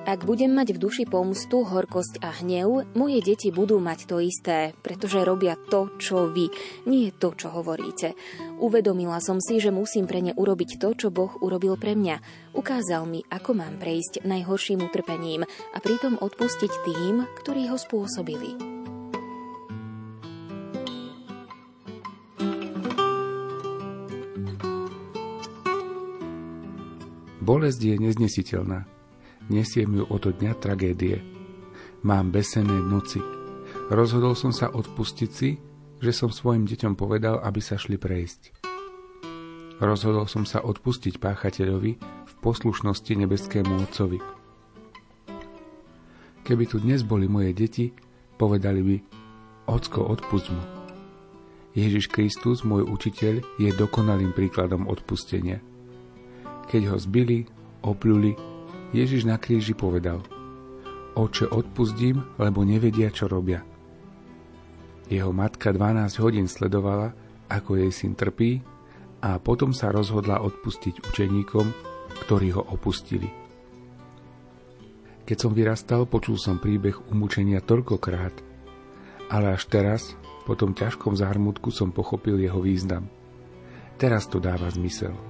Ak 0.10 0.26
budem 0.26 0.58
mať 0.58 0.74
v 0.74 0.82
duši 0.82 1.06
pomstu, 1.06 1.62
horkosť 1.62 2.26
a 2.26 2.34
hnev, 2.42 2.98
moje 2.98 3.22
deti 3.22 3.54
budú 3.54 3.78
mať 3.78 4.10
to 4.10 4.18
isté, 4.18 4.74
pretože 4.82 5.22
robia 5.22 5.54
to, 5.70 5.94
čo 6.02 6.34
vy, 6.34 6.50
nie 6.90 7.14
to, 7.14 7.38
čo 7.38 7.54
hovoríte. 7.54 8.18
Uvedomila 8.58 9.22
som 9.22 9.38
si, 9.38 9.62
že 9.62 9.70
musím 9.70 10.10
pre 10.10 10.26
ne 10.26 10.34
urobiť 10.34 10.82
to, 10.82 10.98
čo 10.98 11.08
Boh 11.14 11.30
urobil 11.46 11.78
pre 11.78 11.94
mňa. 11.94 12.26
Ukázal 12.58 13.06
mi, 13.06 13.22
ako 13.30 13.54
mám 13.54 13.78
prejsť 13.78 14.26
najhorším 14.26 14.82
utrpením 14.82 15.46
a 15.46 15.78
pritom 15.78 16.18
odpustiť 16.18 16.72
tým, 16.90 17.30
ktorí 17.46 17.70
ho 17.70 17.78
spôsobili. 17.78 18.79
Bolesť 27.50 27.82
je 27.82 27.96
neznesiteľná 27.98 28.86
Nesiem 29.50 29.90
ju 29.98 30.06
od 30.06 30.22
dňa 30.22 30.54
tragédie. 30.62 31.18
Mám 32.06 32.30
besené 32.30 32.78
noci. 32.78 33.18
Rozhodol 33.90 34.38
som 34.38 34.54
sa 34.54 34.70
odpustiť 34.70 35.32
si, 35.34 35.58
že 35.98 36.14
som 36.14 36.30
svojim 36.30 36.70
deťom 36.70 36.94
povedal, 36.94 37.42
aby 37.42 37.58
sa 37.58 37.82
šli 37.82 37.98
prejsť. 37.98 38.54
Rozhodol 39.82 40.30
som 40.30 40.46
sa 40.46 40.62
odpustiť 40.62 41.18
páchateľovi 41.18 41.92
v 41.98 42.34
poslušnosti 42.38 43.18
nebeskému 43.18 43.82
Otcovi. 43.82 44.22
Keby 46.46 46.64
tu 46.70 46.78
dnes 46.78 47.02
boli 47.02 47.26
moje 47.26 47.58
deti, 47.58 47.90
povedali 48.38 48.86
by, 48.86 48.96
Ocko, 49.66 50.06
odpust 50.06 50.54
mu. 50.54 50.62
Ježiš 51.74 52.14
Kristus, 52.14 52.62
môj 52.62 52.86
učiteľ, 52.86 53.42
je 53.58 53.74
dokonalým 53.74 54.38
príkladom 54.38 54.86
odpustenia. 54.86 55.66
Keď 56.70 56.82
ho 56.94 56.98
zbili, 57.02 57.50
opľuli, 57.82 58.38
Ježiš 58.94 59.26
na 59.26 59.42
kríži 59.42 59.74
povedal 59.74 60.22
Oče, 61.18 61.50
odpustím, 61.50 62.22
lebo 62.38 62.62
nevedia, 62.62 63.10
čo 63.10 63.26
robia. 63.26 63.66
Jeho 65.10 65.34
matka 65.34 65.74
12 65.74 66.22
hodín 66.22 66.46
sledovala, 66.46 67.12
ako 67.50 67.82
jej 67.82 67.90
syn 67.90 68.14
trpí 68.14 68.62
a 69.26 69.42
potom 69.42 69.74
sa 69.74 69.90
rozhodla 69.90 70.46
odpustiť 70.46 71.10
učeníkom, 71.10 71.66
ktorí 72.24 72.54
ho 72.54 72.62
opustili. 72.62 73.28
Keď 75.26 75.38
som 75.38 75.52
vyrastal, 75.54 76.06
počul 76.06 76.38
som 76.38 76.62
príbeh 76.62 77.10
umúčenia 77.10 77.62
toľkokrát, 77.66 78.34
ale 79.34 79.58
až 79.58 79.66
teraz, 79.70 80.14
po 80.46 80.58
tom 80.58 80.74
ťažkom 80.74 81.14
zármutku 81.14 81.70
som 81.70 81.94
pochopil 81.94 82.38
jeho 82.42 82.62
význam. 82.62 83.06
Teraz 84.02 84.26
to 84.26 84.42
dáva 84.42 84.70
zmysel. 84.74 85.29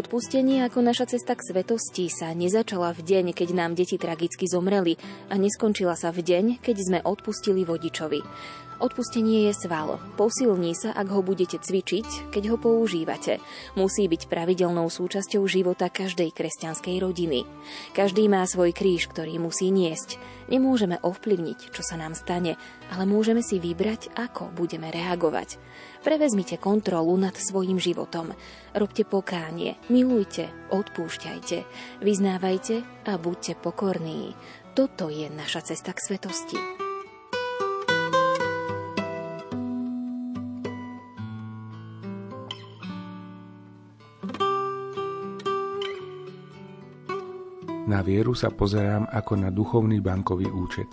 Odpustenie 0.00 0.64
ako 0.64 0.80
naša 0.80 1.12
cesta 1.12 1.36
k 1.36 1.44
svetosti 1.44 2.08
sa 2.08 2.32
nezačala 2.32 2.96
v 2.96 3.04
deň, 3.04 3.36
keď 3.36 3.52
nám 3.52 3.76
deti 3.76 4.00
tragicky 4.00 4.48
zomreli 4.48 4.96
a 5.28 5.36
neskončila 5.36 5.92
sa 5.92 6.08
v 6.08 6.24
deň, 6.24 6.44
keď 6.64 6.76
sme 6.80 6.98
odpustili 7.04 7.68
vodičovi. 7.68 8.24
Odpustenie 8.80 9.52
je 9.52 9.68
sval. 9.68 10.00
Posilní 10.16 10.72
sa, 10.72 10.96
ak 10.96 11.12
ho 11.12 11.20
budete 11.20 11.60
cvičiť, 11.60 12.32
keď 12.32 12.42
ho 12.48 12.56
používate. 12.56 13.36
Musí 13.76 14.08
byť 14.08 14.24
pravidelnou 14.24 14.88
súčasťou 14.88 15.44
života 15.44 15.92
každej 15.92 16.32
kresťanskej 16.32 16.96
rodiny. 16.96 17.44
Každý 17.92 18.24
má 18.32 18.40
svoj 18.48 18.72
kríž, 18.72 19.12
ktorý 19.12 19.36
musí 19.36 19.68
niesť. 19.68 20.16
Nemôžeme 20.48 20.96
ovplyvniť, 20.96 21.76
čo 21.76 21.84
sa 21.84 22.00
nám 22.00 22.16
stane, 22.16 22.56
ale 22.88 23.04
môžeme 23.04 23.44
si 23.44 23.60
vybrať, 23.60 24.16
ako 24.16 24.48
budeme 24.56 24.88
reagovať. 24.88 25.60
Prevezmite 26.00 26.56
kontrolu 26.56 27.12
nad 27.20 27.36
svojim 27.36 27.76
životom. 27.76 28.32
Robte 28.72 29.04
pokánie, 29.04 29.76
milujte, 29.92 30.48
odpúšťajte, 30.72 31.68
vyznávajte 32.00 32.80
a 33.04 33.12
buďte 33.20 33.60
pokorní. 33.60 34.32
Toto 34.72 35.12
je 35.12 35.28
naša 35.28 35.68
cesta 35.68 35.92
k 35.92 36.00
svetosti. 36.00 36.89
Na 47.90 48.06
vieru 48.06 48.38
sa 48.38 48.54
pozerám 48.54 49.10
ako 49.10 49.34
na 49.34 49.50
duchovný 49.50 49.98
bankový 49.98 50.46
účet. 50.46 50.86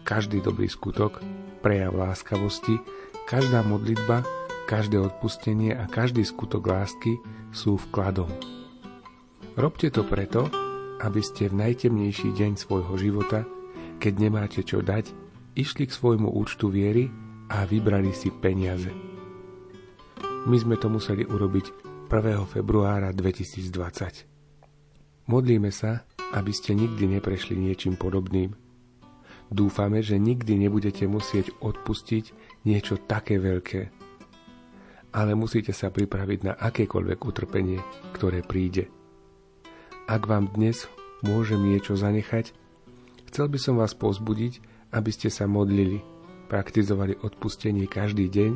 Každý 0.00 0.40
dobrý 0.40 0.64
skutok, 0.64 1.20
prejav 1.60 1.92
láskavosti, 1.92 2.80
každá 3.28 3.60
modlitba, 3.60 4.24
každé 4.64 4.96
odpustenie 4.96 5.76
a 5.76 5.84
každý 5.84 6.24
skutok 6.24 6.72
lásky 6.72 7.20
sú 7.52 7.76
vkladom. 7.76 8.32
Robte 9.60 9.92
to 9.92 10.08
preto, 10.08 10.48
aby 11.04 11.20
ste 11.20 11.52
v 11.52 11.60
najtemnejší 11.68 12.32
deň 12.32 12.64
svojho 12.64 12.96
života, 12.96 13.44
keď 14.00 14.12
nemáte 14.16 14.64
čo 14.64 14.80
dať, 14.80 15.12
išli 15.52 15.84
k 15.84 15.92
svojmu 15.92 16.32
účtu 16.32 16.72
viery 16.72 17.12
a 17.52 17.68
vybrali 17.68 18.16
si 18.16 18.32
peniaze. 18.32 18.88
My 20.48 20.56
sme 20.56 20.80
to 20.80 20.88
museli 20.88 21.28
urobiť 21.28 21.66
1. 22.08 22.40
februára 22.48 23.12
2020. 23.12 24.35
Modlíme 25.26 25.74
sa, 25.74 26.06
aby 26.38 26.54
ste 26.54 26.78
nikdy 26.78 27.18
neprešli 27.18 27.58
niečím 27.58 27.98
podobným. 27.98 28.54
Dúfame, 29.50 29.98
že 30.02 30.18
nikdy 30.18 30.66
nebudete 30.66 31.06
musieť 31.06 31.50
odpustiť 31.58 32.24
niečo 32.66 32.98
také 32.98 33.38
veľké. 33.42 33.90
Ale 35.10 35.34
musíte 35.34 35.74
sa 35.74 35.90
pripraviť 35.90 36.40
na 36.46 36.54
akékoľvek 36.54 37.18
utrpenie, 37.26 37.82
ktoré 38.14 38.46
príde. 38.46 38.86
Ak 40.06 40.30
vám 40.30 40.50
dnes 40.54 40.86
môžem 41.26 41.58
niečo 41.58 41.98
zanechať, 41.98 42.54
chcel 43.30 43.46
by 43.50 43.58
som 43.58 43.82
vás 43.82 43.98
pozbudiť, 43.98 44.62
aby 44.94 45.10
ste 45.10 45.26
sa 45.26 45.50
modlili, 45.50 46.02
praktizovali 46.46 47.18
odpustenie 47.26 47.90
každý 47.90 48.30
deň 48.30 48.52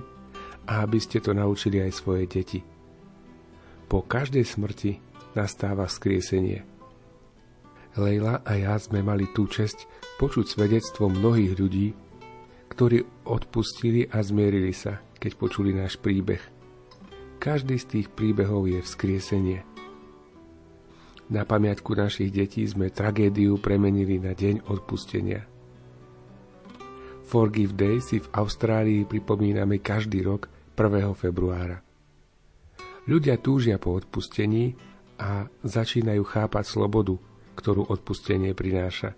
a 0.71 0.87
aby 0.87 1.03
ste 1.03 1.19
to 1.19 1.35
naučili 1.35 1.83
aj 1.83 1.99
svoje 1.99 2.31
deti. 2.31 2.63
Po 3.91 4.07
každej 4.07 4.47
smrti 4.47 5.10
nastáva 5.35 5.87
skriesenie. 5.87 6.65
Leila 7.99 8.43
a 8.47 8.53
ja 8.55 8.79
sme 8.79 9.03
mali 9.03 9.27
tú 9.35 9.51
česť 9.51 9.87
počuť 10.23 10.47
svedectvo 10.47 11.11
mnohých 11.11 11.53
ľudí, 11.59 11.89
ktorí 12.71 13.27
odpustili 13.27 14.07
a 14.07 14.23
zmierili 14.23 14.71
sa, 14.71 15.03
keď 15.19 15.33
počuli 15.35 15.75
náš 15.75 15.99
príbeh. 15.99 16.41
Každý 17.43 17.77
z 17.81 17.87
tých 17.89 18.07
príbehov 18.15 18.71
je 18.71 18.79
vzkriesenie. 18.79 19.67
Na 21.31 21.47
pamiatku 21.47 21.95
našich 21.95 22.35
detí 22.35 22.67
sme 22.67 22.91
tragédiu 22.91 23.59
premenili 23.59 24.19
na 24.19 24.35
deň 24.35 24.67
odpustenia. 24.67 25.47
Forgive 27.31 27.75
Day 27.79 28.03
si 28.03 28.19
v 28.19 28.27
Austrálii 28.35 29.07
pripomíname 29.07 29.79
každý 29.79 30.27
rok 30.27 30.51
1. 30.75 31.15
februára. 31.15 31.79
Ľudia 33.07 33.39
túžia 33.39 33.79
po 33.79 33.95
odpustení 33.95 34.75
a 35.21 35.45
začínajú 35.61 36.25
chápať 36.25 36.65
slobodu, 36.65 37.21
ktorú 37.61 37.93
odpustenie 37.93 38.57
prináša. 38.57 39.13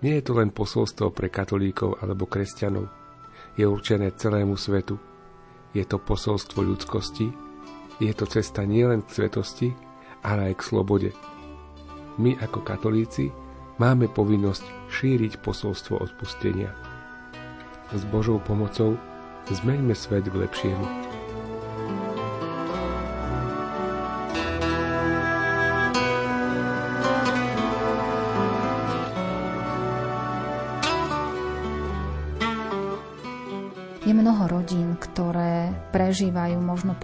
Nie 0.00 0.20
je 0.20 0.24
to 0.24 0.40
len 0.40 0.48
posolstvo 0.48 1.12
pre 1.12 1.28
katolíkov 1.28 2.00
alebo 2.00 2.24
kresťanov. 2.24 2.88
Je 3.60 3.68
určené 3.68 4.16
celému 4.16 4.56
svetu. 4.56 4.96
Je 5.76 5.84
to 5.84 6.00
posolstvo 6.00 6.64
ľudskosti. 6.64 7.28
Je 8.00 8.12
to 8.16 8.24
cesta 8.24 8.64
nielen 8.64 9.04
k 9.04 9.22
svetosti, 9.22 9.68
ale 10.24 10.50
aj 10.52 10.54
k 10.58 10.66
slobode. 10.66 11.10
My 12.16 12.34
ako 12.40 12.64
katolíci 12.64 13.28
máme 13.76 14.08
povinnosť 14.08 14.64
šíriť 14.90 15.44
posolstvo 15.44 16.00
odpustenia. 16.00 16.72
S 17.92 18.02
Božou 18.08 18.40
pomocou 18.40 18.96
zmeňme 19.52 19.92
svet 19.92 20.24
k 20.26 20.34
lepšiemu. 20.34 21.03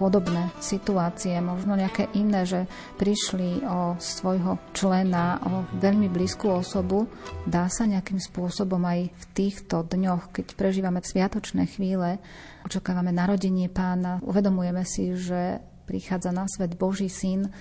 Podobné 0.01 0.49
situácie, 0.57 1.37
možno 1.37 1.77
nejaké 1.77 2.09
iné, 2.17 2.41
že 2.41 2.65
prišli 2.97 3.61
o 3.61 4.01
svojho 4.01 4.57
člena, 4.73 5.37
o 5.45 5.69
veľmi 5.77 6.09
blízku 6.09 6.49
osobu. 6.49 7.05
Dá 7.45 7.69
sa 7.69 7.85
nejakým 7.85 8.17
spôsobom 8.17 8.81
aj 8.81 9.13
v 9.13 9.23
týchto 9.37 9.85
dňoch, 9.85 10.33
keď 10.33 10.57
prežívame 10.57 11.05
sviatočné 11.05 11.69
chvíle, 11.69 12.17
očakávame 12.65 13.13
narodenie 13.13 13.69
pána, 13.69 14.17
uvedomujeme 14.25 14.81
si, 14.89 15.13
že 15.13 15.61
prichádza 15.85 16.33
na 16.33 16.49
svet 16.49 16.73
Boží 16.81 17.05
syn 17.05 17.53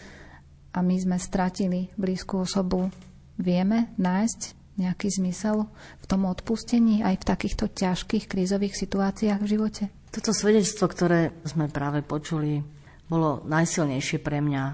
a 0.73 0.81
my 0.81 0.97
sme 0.97 1.21
stratili 1.21 1.93
blízku 2.01 2.41
osobu. 2.41 2.89
Vieme 3.37 3.93
nájsť 4.01 4.41
nejaký 4.81 5.13
zmysel 5.13 5.69
v 6.01 6.05
tom 6.09 6.25
odpustení 6.25 7.05
aj 7.05 7.21
v 7.21 7.29
takýchto 7.29 7.69
ťažkých 7.69 8.25
krízových 8.25 8.73
situáciách 8.81 9.41
v 9.45 9.51
živote? 9.51 9.85
Toto 10.11 10.35
svedectvo, 10.35 10.91
ktoré 10.91 11.31
sme 11.47 11.71
práve 11.71 12.03
počuli, 12.03 12.59
bolo 13.07 13.47
najsilnejšie 13.47 14.19
pre 14.19 14.43
mňa 14.43 14.65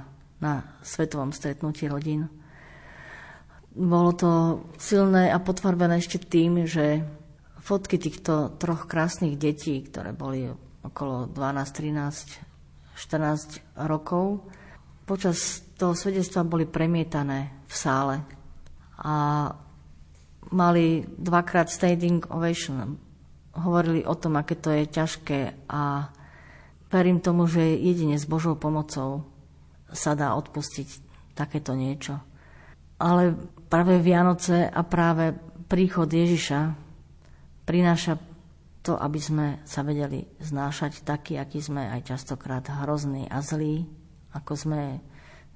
na 0.41 0.65
svetovom 0.81 1.29
stretnutí 1.37 1.93
rodín. 1.93 2.33
Bolo 3.77 4.17
to 4.17 4.31
silné 4.81 5.29
a 5.29 5.37
potvarbené 5.37 6.01
ešte 6.01 6.25
tým, 6.25 6.65
že 6.65 7.05
fotky 7.61 8.01
týchto 8.01 8.57
troch 8.57 8.89
krásnych 8.89 9.37
detí, 9.37 9.85
ktoré 9.85 10.17
boli 10.17 10.49
okolo 10.81 11.29
12, 11.29 11.37
13, 11.37 12.97
14 12.97 13.85
rokov, 13.85 14.41
počas 15.05 15.61
toho 15.77 15.93
svedectva 15.93 16.49
boli 16.49 16.65
premietané 16.65 17.69
v 17.69 17.75
sále. 17.77 18.25
A 19.05 19.53
mali 20.49 21.05
dvakrát 21.05 21.69
standing 21.69 22.25
ovation. 22.33 23.06
Hovorili 23.57 24.05
o 24.05 24.15
tom, 24.15 24.37
aké 24.37 24.55
to 24.57 24.69
je 24.69 24.85
ťažké 24.85 25.69
a 25.73 26.13
verím 26.93 27.25
tomu, 27.25 27.49
že 27.49 27.61
jedine 27.65 28.21
s 28.21 28.29
Božou 28.29 28.55
pomocou 28.55 29.25
sa 29.91 30.13
dá 30.13 30.37
odpustiť 30.37 30.89
takéto 31.33 31.73
niečo. 31.73 32.21
Ale 32.97 33.37
práve 33.69 34.01
Vianoce 34.01 34.69
a 34.69 34.81
práve 34.85 35.37
príchod 35.69 36.09
Ježiša 36.09 36.73
prináša 37.67 38.17
to, 38.87 38.95
aby 38.95 39.19
sme 39.19 39.47
sa 39.67 39.83
vedeli 39.83 40.23
znášať 40.39 41.03
taký, 41.03 41.37
aký 41.37 41.59
sme 41.59 41.91
aj 41.91 42.15
častokrát 42.15 42.63
hrozný 42.71 43.27
a 43.27 43.43
zlý, 43.43 43.83
ako 44.31 44.53
sme, 44.55 45.03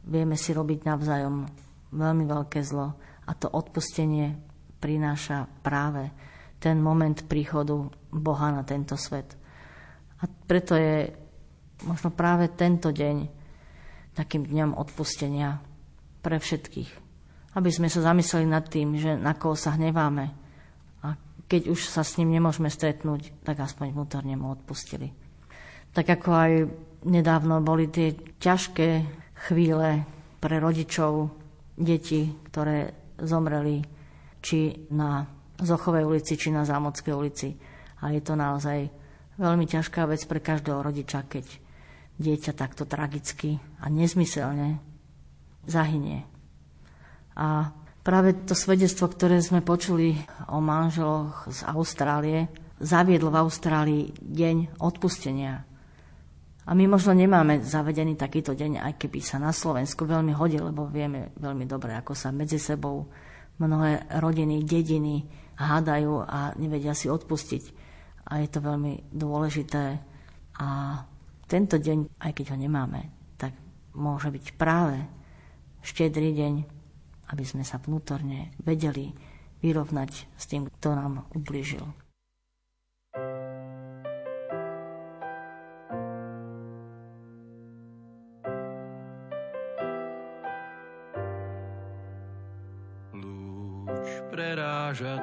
vieme 0.03 0.35
si 0.35 0.51
robiť 0.51 0.83
navzájom 0.83 1.47
veľmi 1.95 2.25
veľké 2.27 2.59
zlo 2.67 2.99
a 3.27 3.31
to 3.39 3.47
odpustenie 3.47 4.35
prináša 4.83 5.47
práve 5.63 6.11
ten 6.61 6.77
moment 6.79 7.17
príchodu 7.25 7.89
Boha 8.13 8.53
na 8.53 8.63
tento 8.63 8.95
svet. 9.01 9.35
A 10.21 10.29
preto 10.29 10.77
je 10.77 11.09
možno 11.89 12.13
práve 12.13 12.53
tento 12.53 12.93
deň 12.93 13.17
takým 14.13 14.45
dňom 14.45 14.77
odpustenia 14.77 15.65
pre 16.21 16.37
všetkých. 16.37 16.91
Aby 17.57 17.71
sme 17.73 17.89
sa 17.89 18.05
zamysleli 18.05 18.47
nad 18.47 18.69
tým, 18.69 18.95
že 19.01 19.17
na 19.17 19.33
koho 19.35 19.57
sa 19.57 19.75
hneváme 19.75 20.25
a 21.03 21.17
keď 21.49 21.73
už 21.73 21.89
sa 21.89 22.05
s 22.05 22.21
ním 22.21 22.37
nemôžeme 22.37 22.69
stretnúť, 22.69 23.43
tak 23.43 23.65
aspoň 23.65 23.97
vnútorne 23.97 24.37
mu 24.37 24.53
odpustili. 24.53 25.11
Tak 25.91 26.07
ako 26.21 26.31
aj 26.31 26.53
nedávno 27.09 27.65
boli 27.65 27.89
tie 27.89 28.15
ťažké 28.39 28.89
chvíle 29.49 30.05
pre 30.39 30.61
rodičov, 30.61 31.33
deti, 31.75 32.29
ktoré 32.53 32.93
zomreli 33.19 33.81
či 34.45 34.89
na 34.93 35.40
Zochovej 35.61 36.09
ulici, 36.09 36.37
či 36.37 36.49
na 36.51 36.65
Zámodskej 36.65 37.15
ulici. 37.15 37.55
A 38.01 38.11
je 38.11 38.21
to 38.25 38.35
naozaj 38.35 38.89
veľmi 39.37 39.65
ťažká 39.69 40.09
vec 40.09 40.25
pre 40.25 40.41
každého 40.41 40.81
rodiča, 40.81 41.25
keď 41.29 41.45
dieťa 42.21 42.53
takto 42.53 42.85
tragicky 42.85 43.57
a 43.81 43.89
nezmyselne 43.89 44.81
zahynie. 45.65 46.29
A 47.37 47.73
práve 48.05 48.37
to 48.45 48.53
svedectvo, 48.53 49.09
ktoré 49.09 49.41
sme 49.41 49.65
počuli 49.65 50.17
o 50.53 50.61
manželoch 50.61 51.49
z 51.49 51.65
Austrálie, 51.69 52.53
zaviedlo 52.81 53.33
v 53.33 53.41
Austrálii 53.41 54.05
deň 54.21 54.81
odpustenia. 54.81 55.65
A 56.69 56.77
my 56.77 56.85
možno 56.87 57.17
nemáme 57.17 57.65
zavedený 57.65 58.21
takýto 58.21 58.53
deň, 58.53 58.85
aj 58.85 58.93
keby 59.01 59.21
sa 59.25 59.41
na 59.41 59.53
Slovensku 59.53 60.05
veľmi 60.05 60.37
hodil, 60.37 60.69
lebo 60.69 60.85
vieme 60.89 61.33
veľmi 61.41 61.65
dobre, 61.65 61.97
ako 61.97 62.13
sa 62.13 62.29
medzi 62.29 62.61
sebou 62.61 63.09
mnohé 63.61 64.09
rodiny, 64.21 64.65
dediny 64.65 65.25
hádajú 65.61 66.25
a 66.25 66.57
nevedia 66.57 66.97
si 66.97 67.13
odpustiť. 67.13 67.65
A 68.33 68.41
je 68.41 68.49
to 68.49 68.65
veľmi 68.65 69.13
dôležité. 69.13 70.01
A 70.61 70.69
tento 71.45 71.77
deň, 71.77 72.17
aj 72.23 72.33
keď 72.33 72.55
ho 72.55 72.57
nemáme, 72.57 73.13
tak 73.37 73.53
môže 73.93 74.33
byť 74.33 74.57
práve 74.57 75.03
štedrý 75.85 76.33
deň, 76.33 76.55
aby 77.31 77.45
sme 77.45 77.63
sa 77.67 77.77
vnútorne 77.77 78.55
vedeli 78.65 79.13
vyrovnať 79.61 80.13
s 80.37 80.45
tým, 80.49 80.67
kto 80.67 80.97
nám 80.97 81.29
ublížil. 81.37 81.85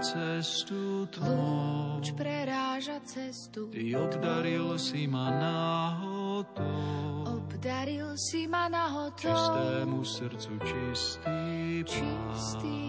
Cestu 0.07 1.07
tmou. 1.11 1.99
Lúč 1.99 2.15
preráža 2.15 3.03
cestu. 3.03 3.67
Ty 3.67 3.83
obdaril 3.99 4.79
si 4.79 5.03
ma 5.07 5.27
náhodou. 5.35 7.27
Obdaril 7.41 8.15
si 8.15 8.47
ma 8.47 8.71
náhodou. 8.71 9.19
Čistému 9.19 9.99
srdcu 10.07 10.53
čistý 10.63 11.83
plán. 11.83 12.31
Čistý 12.31 12.87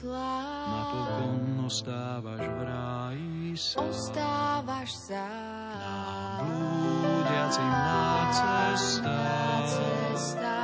plán. 0.00 0.72
Napokon 0.72 1.68
ostávaš 1.68 2.44
v 2.46 2.60
ráji 2.64 3.56
sám. 3.56 3.84
Ostávaš 3.90 4.90
sám. 5.10 6.40
Blúdiacim 6.46 7.72
na 7.72 8.30
cestách. 8.32 9.68
cestách. 9.68 10.55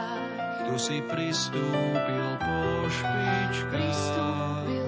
Kto 0.63 0.79
si 0.79 1.03
pristúpil 1.11 2.29
po 2.39 2.87
špičkách. 2.87 3.75
Pristúpil 3.75 4.87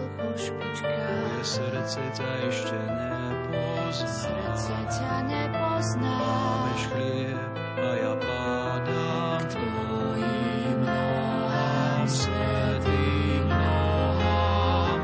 Moje 0.85 1.43
srdce 1.43 2.01
ťa 2.15 2.31
ešte 2.47 2.79
nepozná. 2.79 4.07
Srdce 4.07 4.75
ťa 4.87 5.15
nepozná. 5.27 6.15
Mámeš 6.15 6.83
chlieb 6.95 7.53
a 7.59 7.91
ja 7.99 8.15
pádam 8.23 9.39
k 9.43 9.53
tvojim 9.55 10.79
nohám, 10.83 12.07
svetým 12.07 13.47
nohám. 13.51 14.99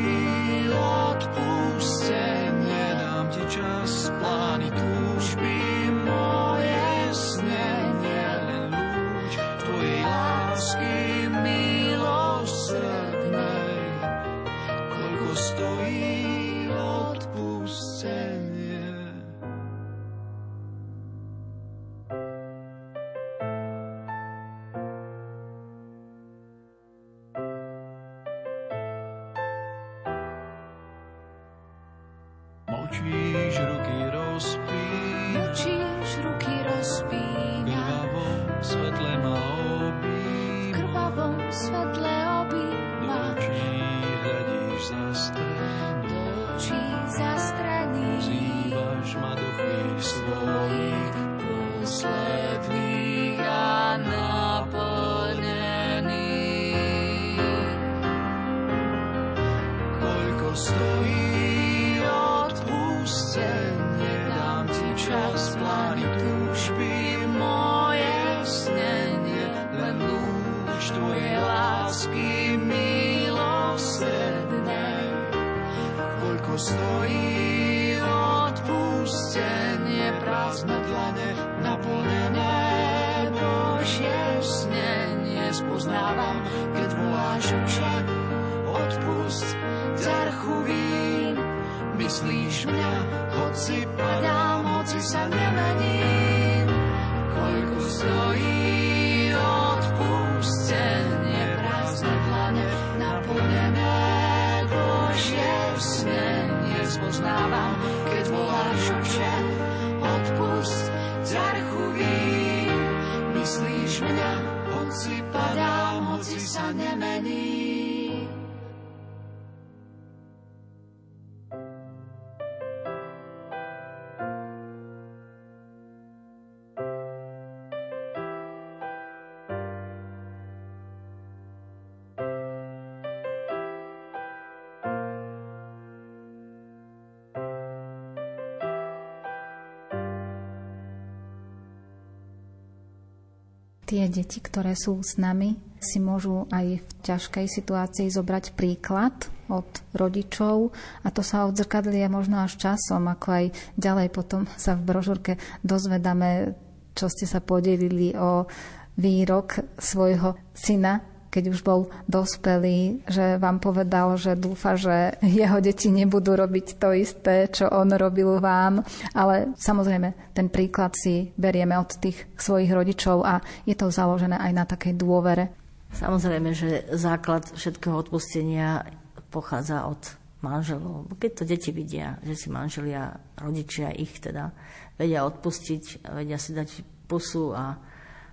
tie 143.92 144.08
deti, 144.08 144.40
ktoré 144.40 144.72
sú 144.80 145.04
s 145.04 145.20
nami, 145.20 145.60
si 145.84 146.00
môžu 146.00 146.48
aj 146.48 146.80
v 146.80 146.92
ťažkej 147.04 147.46
situácii 147.52 148.08
zobrať 148.08 148.56
príklad 148.56 149.12
od 149.52 149.68
rodičov 149.92 150.72
a 151.04 151.12
to 151.12 151.20
sa 151.20 151.44
odzrkadlie 151.44 152.08
možno 152.08 152.40
až 152.40 152.56
časom, 152.56 153.12
ako 153.12 153.28
aj 153.28 153.46
ďalej 153.76 154.08
potom 154.16 154.48
sa 154.56 154.80
v 154.80 154.88
brožúrke 154.88 155.36
dozvedáme, 155.68 156.56
čo 156.96 157.12
ste 157.12 157.28
sa 157.28 157.44
podelili 157.44 158.16
o 158.16 158.48
výrok 158.96 159.76
svojho 159.76 160.40
syna, 160.56 161.11
keď 161.32 161.44
už 161.56 161.60
bol 161.64 161.88
dospelý, 162.12 163.08
že 163.08 163.40
vám 163.40 163.64
povedal, 163.64 164.20
že 164.20 164.36
dúfa, 164.36 164.76
že 164.76 165.16
jeho 165.24 165.64
deti 165.64 165.88
nebudú 165.88 166.36
robiť 166.36 166.76
to 166.76 166.92
isté, 166.92 167.48
čo 167.48 167.72
on 167.72 167.96
robil 167.96 168.44
vám. 168.44 168.84
Ale 169.16 169.56
samozrejme, 169.56 170.36
ten 170.36 170.52
príklad 170.52 170.92
si 170.94 171.32
berieme 171.40 171.80
od 171.80 171.96
tých 171.98 172.28
svojich 172.36 172.70
rodičov 172.70 173.24
a 173.24 173.40
je 173.64 173.74
to 173.74 173.88
založené 173.88 174.36
aj 174.36 174.52
na 174.52 174.68
takej 174.68 175.00
dôvere. 175.00 175.56
Samozrejme, 175.96 176.52
že 176.52 176.88
základ 176.96 177.48
všetkého 177.56 177.96
odpustenia 177.96 178.84
pochádza 179.32 179.88
od 179.88 180.00
manželov. 180.44 181.08
Keď 181.16 181.32
to 181.32 181.44
deti 181.48 181.72
vidia, 181.72 182.20
že 182.28 182.36
si 182.36 182.48
manželia, 182.52 183.16
rodičia 183.40 183.94
ich 183.96 184.20
teda 184.20 184.52
vedia 185.00 185.24
odpustiť, 185.24 186.08
vedia 186.12 186.36
si 186.36 186.52
dať 186.52 186.70
pusu 187.08 187.52
a 187.52 187.76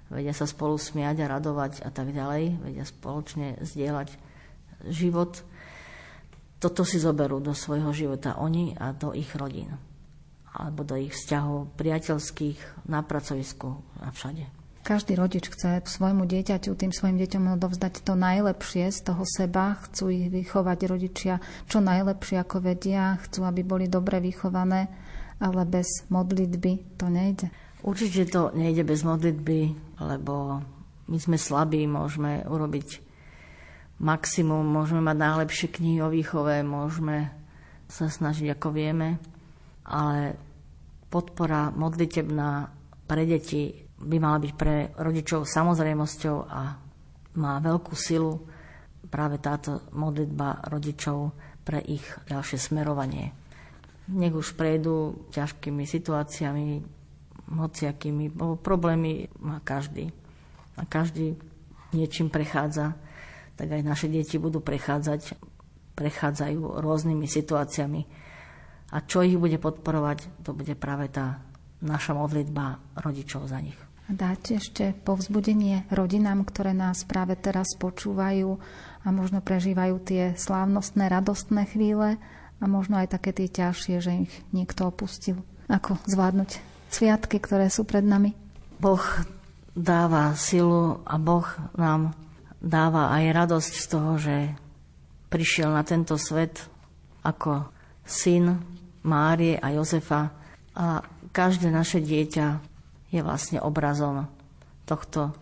vedia 0.09 0.32
sa 0.32 0.48
spolu 0.48 0.80
smiať 0.80 1.24
a 1.24 1.30
radovať 1.38 1.84
a 1.84 1.90
tak 1.92 2.12
ďalej, 2.12 2.61
vedia 2.64 2.84
spoločne 2.84 3.61
zdieľať 3.61 4.09
život. 4.88 5.44
Toto 6.59 6.82
si 6.82 6.98
zoberú 6.98 7.38
do 7.38 7.54
svojho 7.54 7.94
života 7.94 8.34
oni 8.40 8.74
a 8.74 8.90
do 8.90 9.14
ich 9.14 9.30
rodín. 9.38 9.78
Alebo 10.50 10.82
do 10.82 10.98
ich 10.98 11.14
vzťahov 11.14 11.76
priateľských, 11.78 12.88
na 12.90 13.04
pracovisku 13.04 13.78
a 14.02 14.11
všade. 14.11 14.59
Každý 14.88 15.20
rodič 15.20 15.52
chce 15.52 15.84
svojmu 15.84 16.24
dieťaťu, 16.24 16.72
tým 16.72 16.96
svojim 16.96 17.20
deťom 17.20 17.61
odovzdať 17.61 18.00
to 18.00 18.16
najlepšie 18.16 18.88
z 18.88 19.12
toho 19.12 19.20
seba. 19.28 19.76
Chcú 19.84 20.09
ich 20.09 20.32
vychovať 20.32 20.78
rodičia 20.88 21.44
čo 21.68 21.84
najlepšie, 21.84 22.40
ako 22.40 22.64
vedia. 22.64 23.20
Chcú, 23.20 23.44
aby 23.44 23.61
boli 23.61 23.84
dobre 23.92 24.16
vychované, 24.24 24.88
ale 25.44 25.68
bez 25.68 26.09
modlitby 26.09 26.96
to 26.96 27.12
nejde. 27.12 27.52
Určite 27.84 28.32
to 28.32 28.48
nejde 28.56 28.82
bez 28.88 29.04
modlitby, 29.04 29.88
lebo 30.03 30.62
my 31.09 31.18
sme 31.18 31.40
slabí, 31.40 31.88
môžeme 31.88 32.44
urobiť 32.44 33.01
maximum, 33.99 34.62
môžeme 34.62 35.03
mať 35.03 35.16
najlepšie 35.18 35.68
knihy 35.74 35.99
o 36.05 36.12
výchove, 36.12 36.62
môžeme 36.62 37.32
sa 37.88 38.07
snažiť 38.07 38.55
ako 38.55 38.68
vieme, 38.70 39.18
ale 39.88 40.36
podpora 41.09 41.72
modlitebná 41.72 42.68
pre 43.09 43.24
deti 43.24 43.72
by 43.99 44.16
mala 44.20 44.38
byť 44.38 44.53
pre 44.55 44.92
rodičov 44.94 45.49
samozrejmosťou 45.49 46.36
a 46.46 46.61
má 47.40 47.53
veľkú 47.59 47.94
silu 47.96 48.38
práve 49.09 49.40
táto 49.40 49.88
modlitba 49.96 50.68
rodičov 50.68 51.32
pre 51.64 51.80
ich 51.82 52.05
ďalšie 52.28 52.61
smerovanie. 52.61 53.32
Nech 54.12 54.36
už 54.36 54.55
prejdú 54.55 55.28
ťažkými 55.32 55.84
situáciami, 55.84 56.97
hociakými, 57.49 58.28
problémy 58.61 59.32
má 59.40 59.64
každý. 59.64 60.12
A 60.76 60.84
každý 60.84 61.34
niečím 61.96 62.28
prechádza, 62.28 62.94
tak 63.57 63.74
aj 63.74 63.82
naše 63.82 64.07
deti 64.07 64.38
budú 64.38 64.62
prechádzať, 64.62 65.34
prechádzajú 65.99 66.78
rôznymi 66.78 67.26
situáciami. 67.26 68.01
A 68.94 69.05
čo 69.05 69.20
ich 69.26 69.36
bude 69.36 69.59
podporovať, 69.59 70.44
to 70.46 70.55
bude 70.55 70.72
práve 70.78 71.11
tá 71.11 71.42
naša 71.82 72.14
modlitba 72.14 72.78
rodičov 73.03 73.51
za 73.51 73.59
nich. 73.59 73.76
Dáte 74.09 74.57
ešte 74.57 74.96
povzbudenie 75.05 75.84
rodinám, 75.92 76.40
ktoré 76.49 76.72
nás 76.72 77.05
práve 77.05 77.36
teraz 77.36 77.76
počúvajú 77.76 78.57
a 79.05 79.09
možno 79.12 79.44
prežívajú 79.44 80.01
tie 80.01 80.22
slávnostné, 80.32 81.12
radostné 81.12 81.68
chvíle 81.68 82.16
a 82.57 82.64
možno 82.64 82.96
aj 82.96 83.12
také 83.20 83.36
tie 83.36 83.53
ťažšie, 83.53 83.96
že 84.01 84.12
ich 84.24 84.32
niekto 84.57 84.88
opustil. 84.88 85.44
Ako 85.68 86.01
zvládnuť 86.09 86.57
sviatky, 86.89 87.39
ktoré 87.39 87.68
sú 87.68 87.84
pred 87.84 88.05
nami? 88.05 88.34
Boh 88.78 89.03
dáva 89.78 90.34
silu 90.34 91.03
a 91.07 91.14
Boh 91.16 91.47
nám 91.78 92.14
dáva 92.59 93.14
aj 93.14 93.24
radosť 93.30 93.72
z 93.72 93.86
toho, 93.86 94.12
že 94.18 94.36
prišiel 95.30 95.70
na 95.70 95.86
tento 95.86 96.18
svet 96.18 96.66
ako 97.22 97.68
syn 98.03 98.59
Márie 99.07 99.61
a 99.61 99.70
Jozefa 99.70 100.32
a 100.74 101.03
každé 101.30 101.70
naše 101.70 102.03
dieťa 102.03 102.47
je 103.14 103.20
vlastne 103.22 103.62
obrazom 103.62 104.26
tohto 104.84 105.32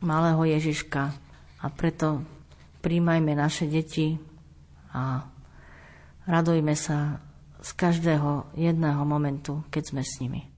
malého 0.00 0.40
Ježiška 0.44 1.02
a 1.60 1.66
preto 1.68 2.24
príjmajme 2.80 3.32
naše 3.36 3.68
deti 3.68 4.16
a 4.92 5.24
radujme 6.24 6.72
sa 6.76 7.20
z 7.60 7.70
každého 7.76 8.56
jedného 8.56 9.04
momentu, 9.04 9.60
keď 9.68 9.82
sme 9.92 10.02
s 10.04 10.16
nimi. 10.20 10.49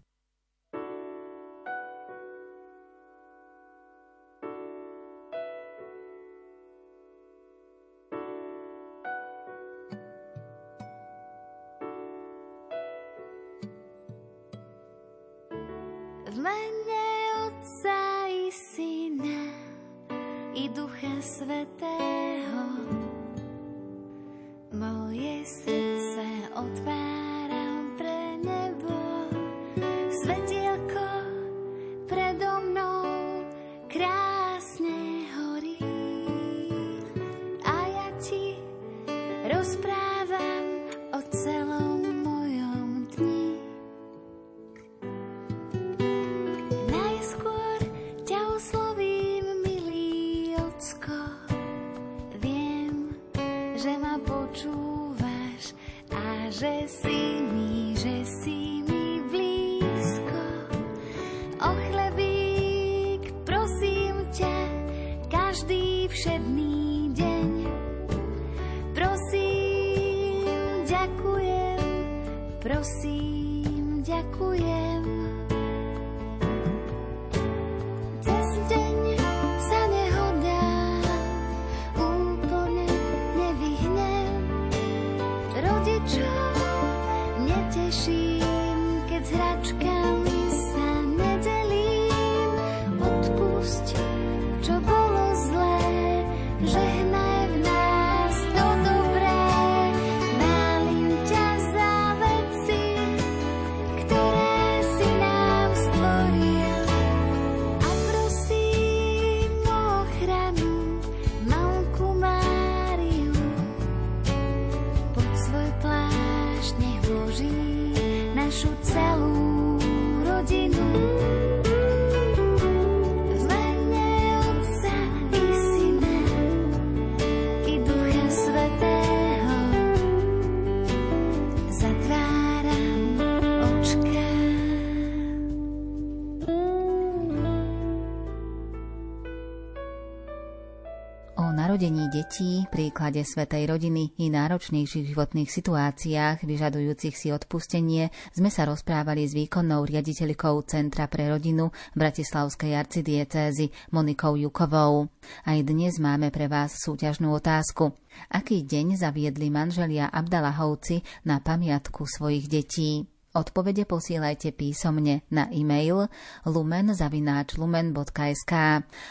Detí, 142.32 142.64
príklade 142.72 143.28
svetej 143.28 143.68
rodiny 143.68 144.16
i 144.16 144.32
náročnejších 144.32 145.12
životných 145.12 145.52
situáciách 145.52 146.48
vyžadujúcich 146.48 147.12
si 147.12 147.28
odpustenie 147.28 148.08
sme 148.32 148.48
sa 148.48 148.64
rozprávali 148.64 149.28
s 149.28 149.36
výkonnou 149.36 149.84
riaditeľkou 149.84 150.64
Centra 150.64 151.12
pre 151.12 151.28
rodinu 151.28 151.68
Bratislavskej 151.92 152.72
arcidiecézy 152.72 153.68
Monikou 153.92 154.40
Jukovou. 154.40 155.12
Aj 155.44 155.60
dnes 155.60 156.00
máme 156.00 156.32
pre 156.32 156.48
vás 156.48 156.80
súťažnú 156.80 157.36
otázku. 157.36 157.92
Aký 158.32 158.64
deň 158.64 158.96
zaviedli 158.96 159.52
manželia 159.52 160.08
Abdalahovci 160.08 161.04
na 161.28 161.44
pamiatku 161.44 162.08
svojich 162.08 162.48
detí? 162.48 163.04
Odpovede 163.36 163.84
posielajte 163.84 164.56
písomne 164.56 165.20
na 165.28 165.52
e-mail 165.52 166.08
lumen.lumen.sk 166.48 168.52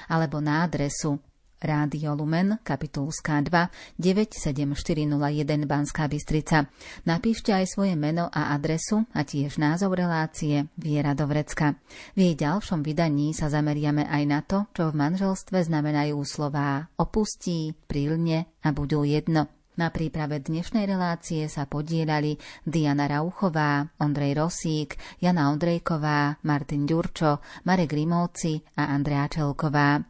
alebo 0.10 0.42
na 0.42 0.66
adresu 0.66 1.22
Rádio 1.62 2.18
Lumen, 2.18 2.57
kapitulská 2.66 3.38
2, 3.45 4.01
97401 4.01 5.70
Banská 5.70 6.09
Bystrica. 6.09 6.66
Napíšte 7.05 7.53
aj 7.53 7.70
svoje 7.70 7.93
meno 7.93 8.34
a 8.34 8.57
adresu 8.57 9.05
a 9.14 9.22
tiež 9.22 9.62
názov 9.62 9.93
relácie 9.93 10.66
Viera 10.74 11.14
do 11.14 11.30
vrecka. 11.30 11.78
V 12.18 12.26
jej 12.26 12.34
ďalšom 12.34 12.82
vydaní 12.82 13.38
sa 13.38 13.53
zameriame 13.53 14.09
aj 14.09 14.24
na 14.26 14.41
to, 14.41 14.66
čo 14.74 14.89
v 14.89 14.97
manželstve 14.97 15.62
znamenajú 15.62 16.18
slová 16.26 16.89
opustí, 16.97 17.78
prílne 17.86 18.49
a 18.66 18.74
budú 18.74 19.05
jedno. 19.05 19.45
Na 19.78 19.93
príprave 19.93 20.41
dnešnej 20.41 20.89
relácie 20.89 21.45
sa 21.45 21.70
podielali 21.70 22.36
Diana 22.66 23.05
Rauchová, 23.05 23.86
Ondrej 24.01 24.36
Rosík, 24.36 24.97
Jana 25.22 25.53
Ondrejková, 25.53 26.41
Martin 26.43 26.89
Ďurčo, 26.89 27.39
Marek 27.70 27.93
Rimovci 27.93 28.59
a 28.82 28.91
Andrea 28.91 29.30
Čelková. 29.30 30.01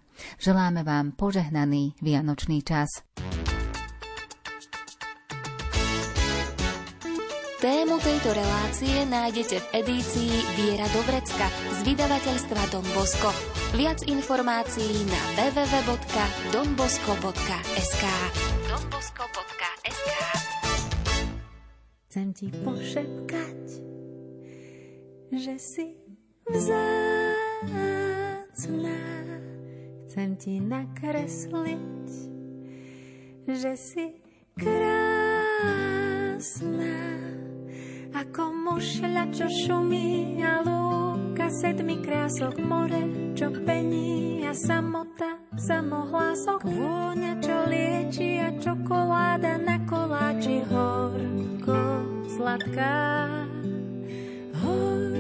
Želáme 0.42 0.84
vám 0.84 1.14
požehnaný 1.14 1.94
vianočný 2.02 2.66
čas. 2.66 3.06
Tému 7.62 8.02
tejto 8.02 8.34
relácie 8.34 9.06
nájdete 9.06 9.62
v 9.62 9.86
edícii 9.86 10.34
Viera 10.58 10.90
do 10.98 11.06
vrecka 11.06 11.46
z 11.78 11.94
vydavateľstva 11.94 12.74
Don 12.74 12.82
Bosco. 12.98 13.30
Viac 13.78 14.02
informácií 14.10 15.06
na 15.06 15.22
www.donbosco.sk 15.38 18.06
donbosco.sk 18.66 20.10
Chcem 22.10 22.34
ti 22.34 22.50
pošepkať, 22.50 23.62
že 25.38 25.54
si 25.62 26.02
vzácná. 26.50 27.62
Chcem 30.12 30.36
ti 30.36 30.60
nakresliť, 30.60 32.04
že 33.48 33.80
si 33.80 34.12
krásna. 34.60 34.84
Ako 38.12 38.52
mušľa, 38.52 39.32
čo 39.32 39.48
šumí 39.48 40.44
a 40.44 40.68
lúka 40.68 41.48
sedmi 41.48 42.04
krások 42.04 42.60
more, 42.60 43.32
čo 43.40 43.56
pení 43.64 44.44
a 44.44 44.52
samota, 44.52 45.40
samohlások, 45.56 46.60
vôňa, 46.60 47.40
čo 47.40 47.72
lieči 47.72 48.44
a 48.44 48.52
čokoláda 48.60 49.64
na 49.64 49.80
koláči 49.88 50.60
horko 50.68 52.04
sladká. 52.36 53.32
Horko 54.60 55.11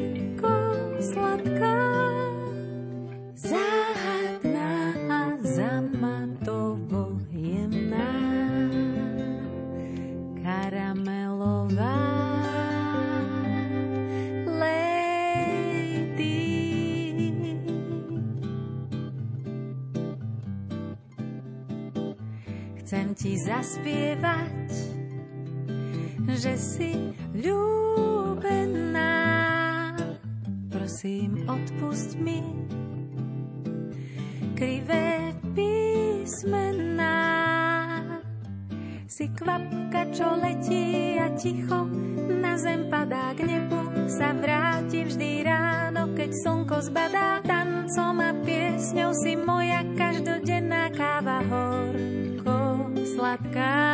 ti 23.31 23.39
zaspievať, 23.39 24.67
že 26.35 26.51
si 26.59 27.15
ľúbená. 27.31 29.15
Prosím, 30.67 31.47
odpusť 31.47 32.19
mi 32.19 32.43
krivé 34.51 35.31
písmená. 35.55 37.15
Si 39.07 39.31
kvapka, 39.31 40.11
čo 40.11 40.35
letí 40.35 41.15
a 41.15 41.31
ticho 41.31 41.87
na 42.35 42.59
zem 42.59 42.91
padá 42.91 43.31
k 43.31 43.47
nebu. 43.47 44.11
Sa 44.11 44.35
vráti 44.35 45.07
vždy 45.07 45.47
ráno, 45.47 46.11
keď 46.19 46.35
slnko 46.35 46.83
zbadá. 46.83 47.39
Tancom 47.47 48.19
a 48.19 48.35
piesňou 48.43 49.15
si 49.15 49.39
moja 49.39 49.87
každodenná 49.95 50.60
sladká. 53.51 53.91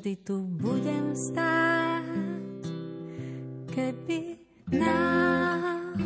Vždy 0.00 0.16
tu 0.24 0.48
budem 0.56 1.12
stáť, 1.12 2.08
keby 3.68 4.40
náhodou. 4.72 6.00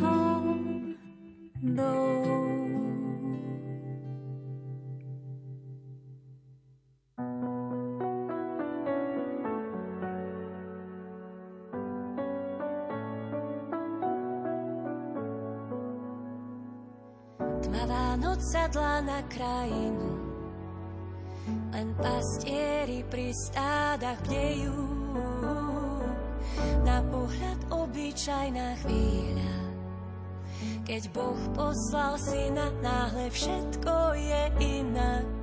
noc 18.19 18.43
sadla 18.43 19.07
na 19.07 19.23
krajinu, 19.31 20.14
pastieri 22.15 23.03
pri 23.11 23.35
stádach 23.35 24.15
bdejú. 24.23 24.79
Na 26.87 27.03
pohľad 27.11 27.59
obyčajná 27.67 28.79
chvíľa, 28.79 29.55
keď 30.87 31.11
Boh 31.11 31.41
poslal 31.51 32.15
syna, 32.15 32.71
náhle 32.79 33.27
všetko 33.27 34.15
je 34.15 34.43
inak. 34.63 35.34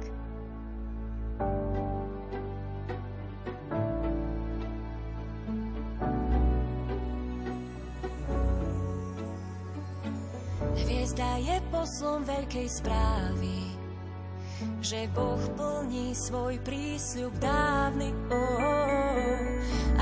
Že 14.83 15.07
Boh 15.15 15.39
plní 15.55 16.11
svoj 16.11 16.59
prísľub 16.67 17.31
dávny. 17.39 18.11
Oh, 18.29 18.35
oh, 18.35 18.59
oh. 18.59 19.39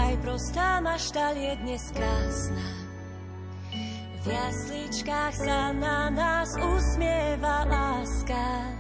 Aj 0.00 0.16
prostá 0.24 0.80
maštal 0.80 1.36
je 1.36 1.52
dnes 1.60 1.84
krásna. 1.92 2.66
V 4.20 4.24
jasličkách 4.24 5.34
sa 5.36 5.76
na 5.76 6.08
nás 6.08 6.56
usmieva 6.56 7.68
láska. 7.68 8.72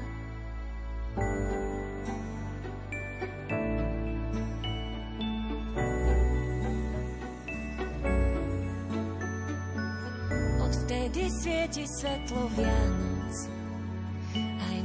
svieti 11.40 11.88
svetlo 11.88 12.52
Vianoc. 12.52 13.19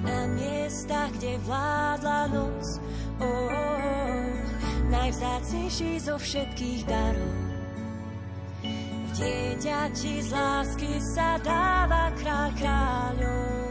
Na 0.06 0.30
miestach, 0.38 1.10
kde 1.18 1.42
vládla 1.42 2.30
noc. 2.30 2.78
Oh, 3.18 3.26
oh, 3.26 3.50
oh, 3.50 4.26
najvzácnejší 4.94 5.98
zo 6.00 6.16
všetkých 6.22 6.82
darov. 6.86 7.36
V 9.06 9.10
dieťati 9.18 10.14
z 10.22 10.30
lásky 10.30 10.92
sa 11.16 11.42
dáva 11.42 12.14
kráľ 12.22 12.50
kráľov. 12.54 13.65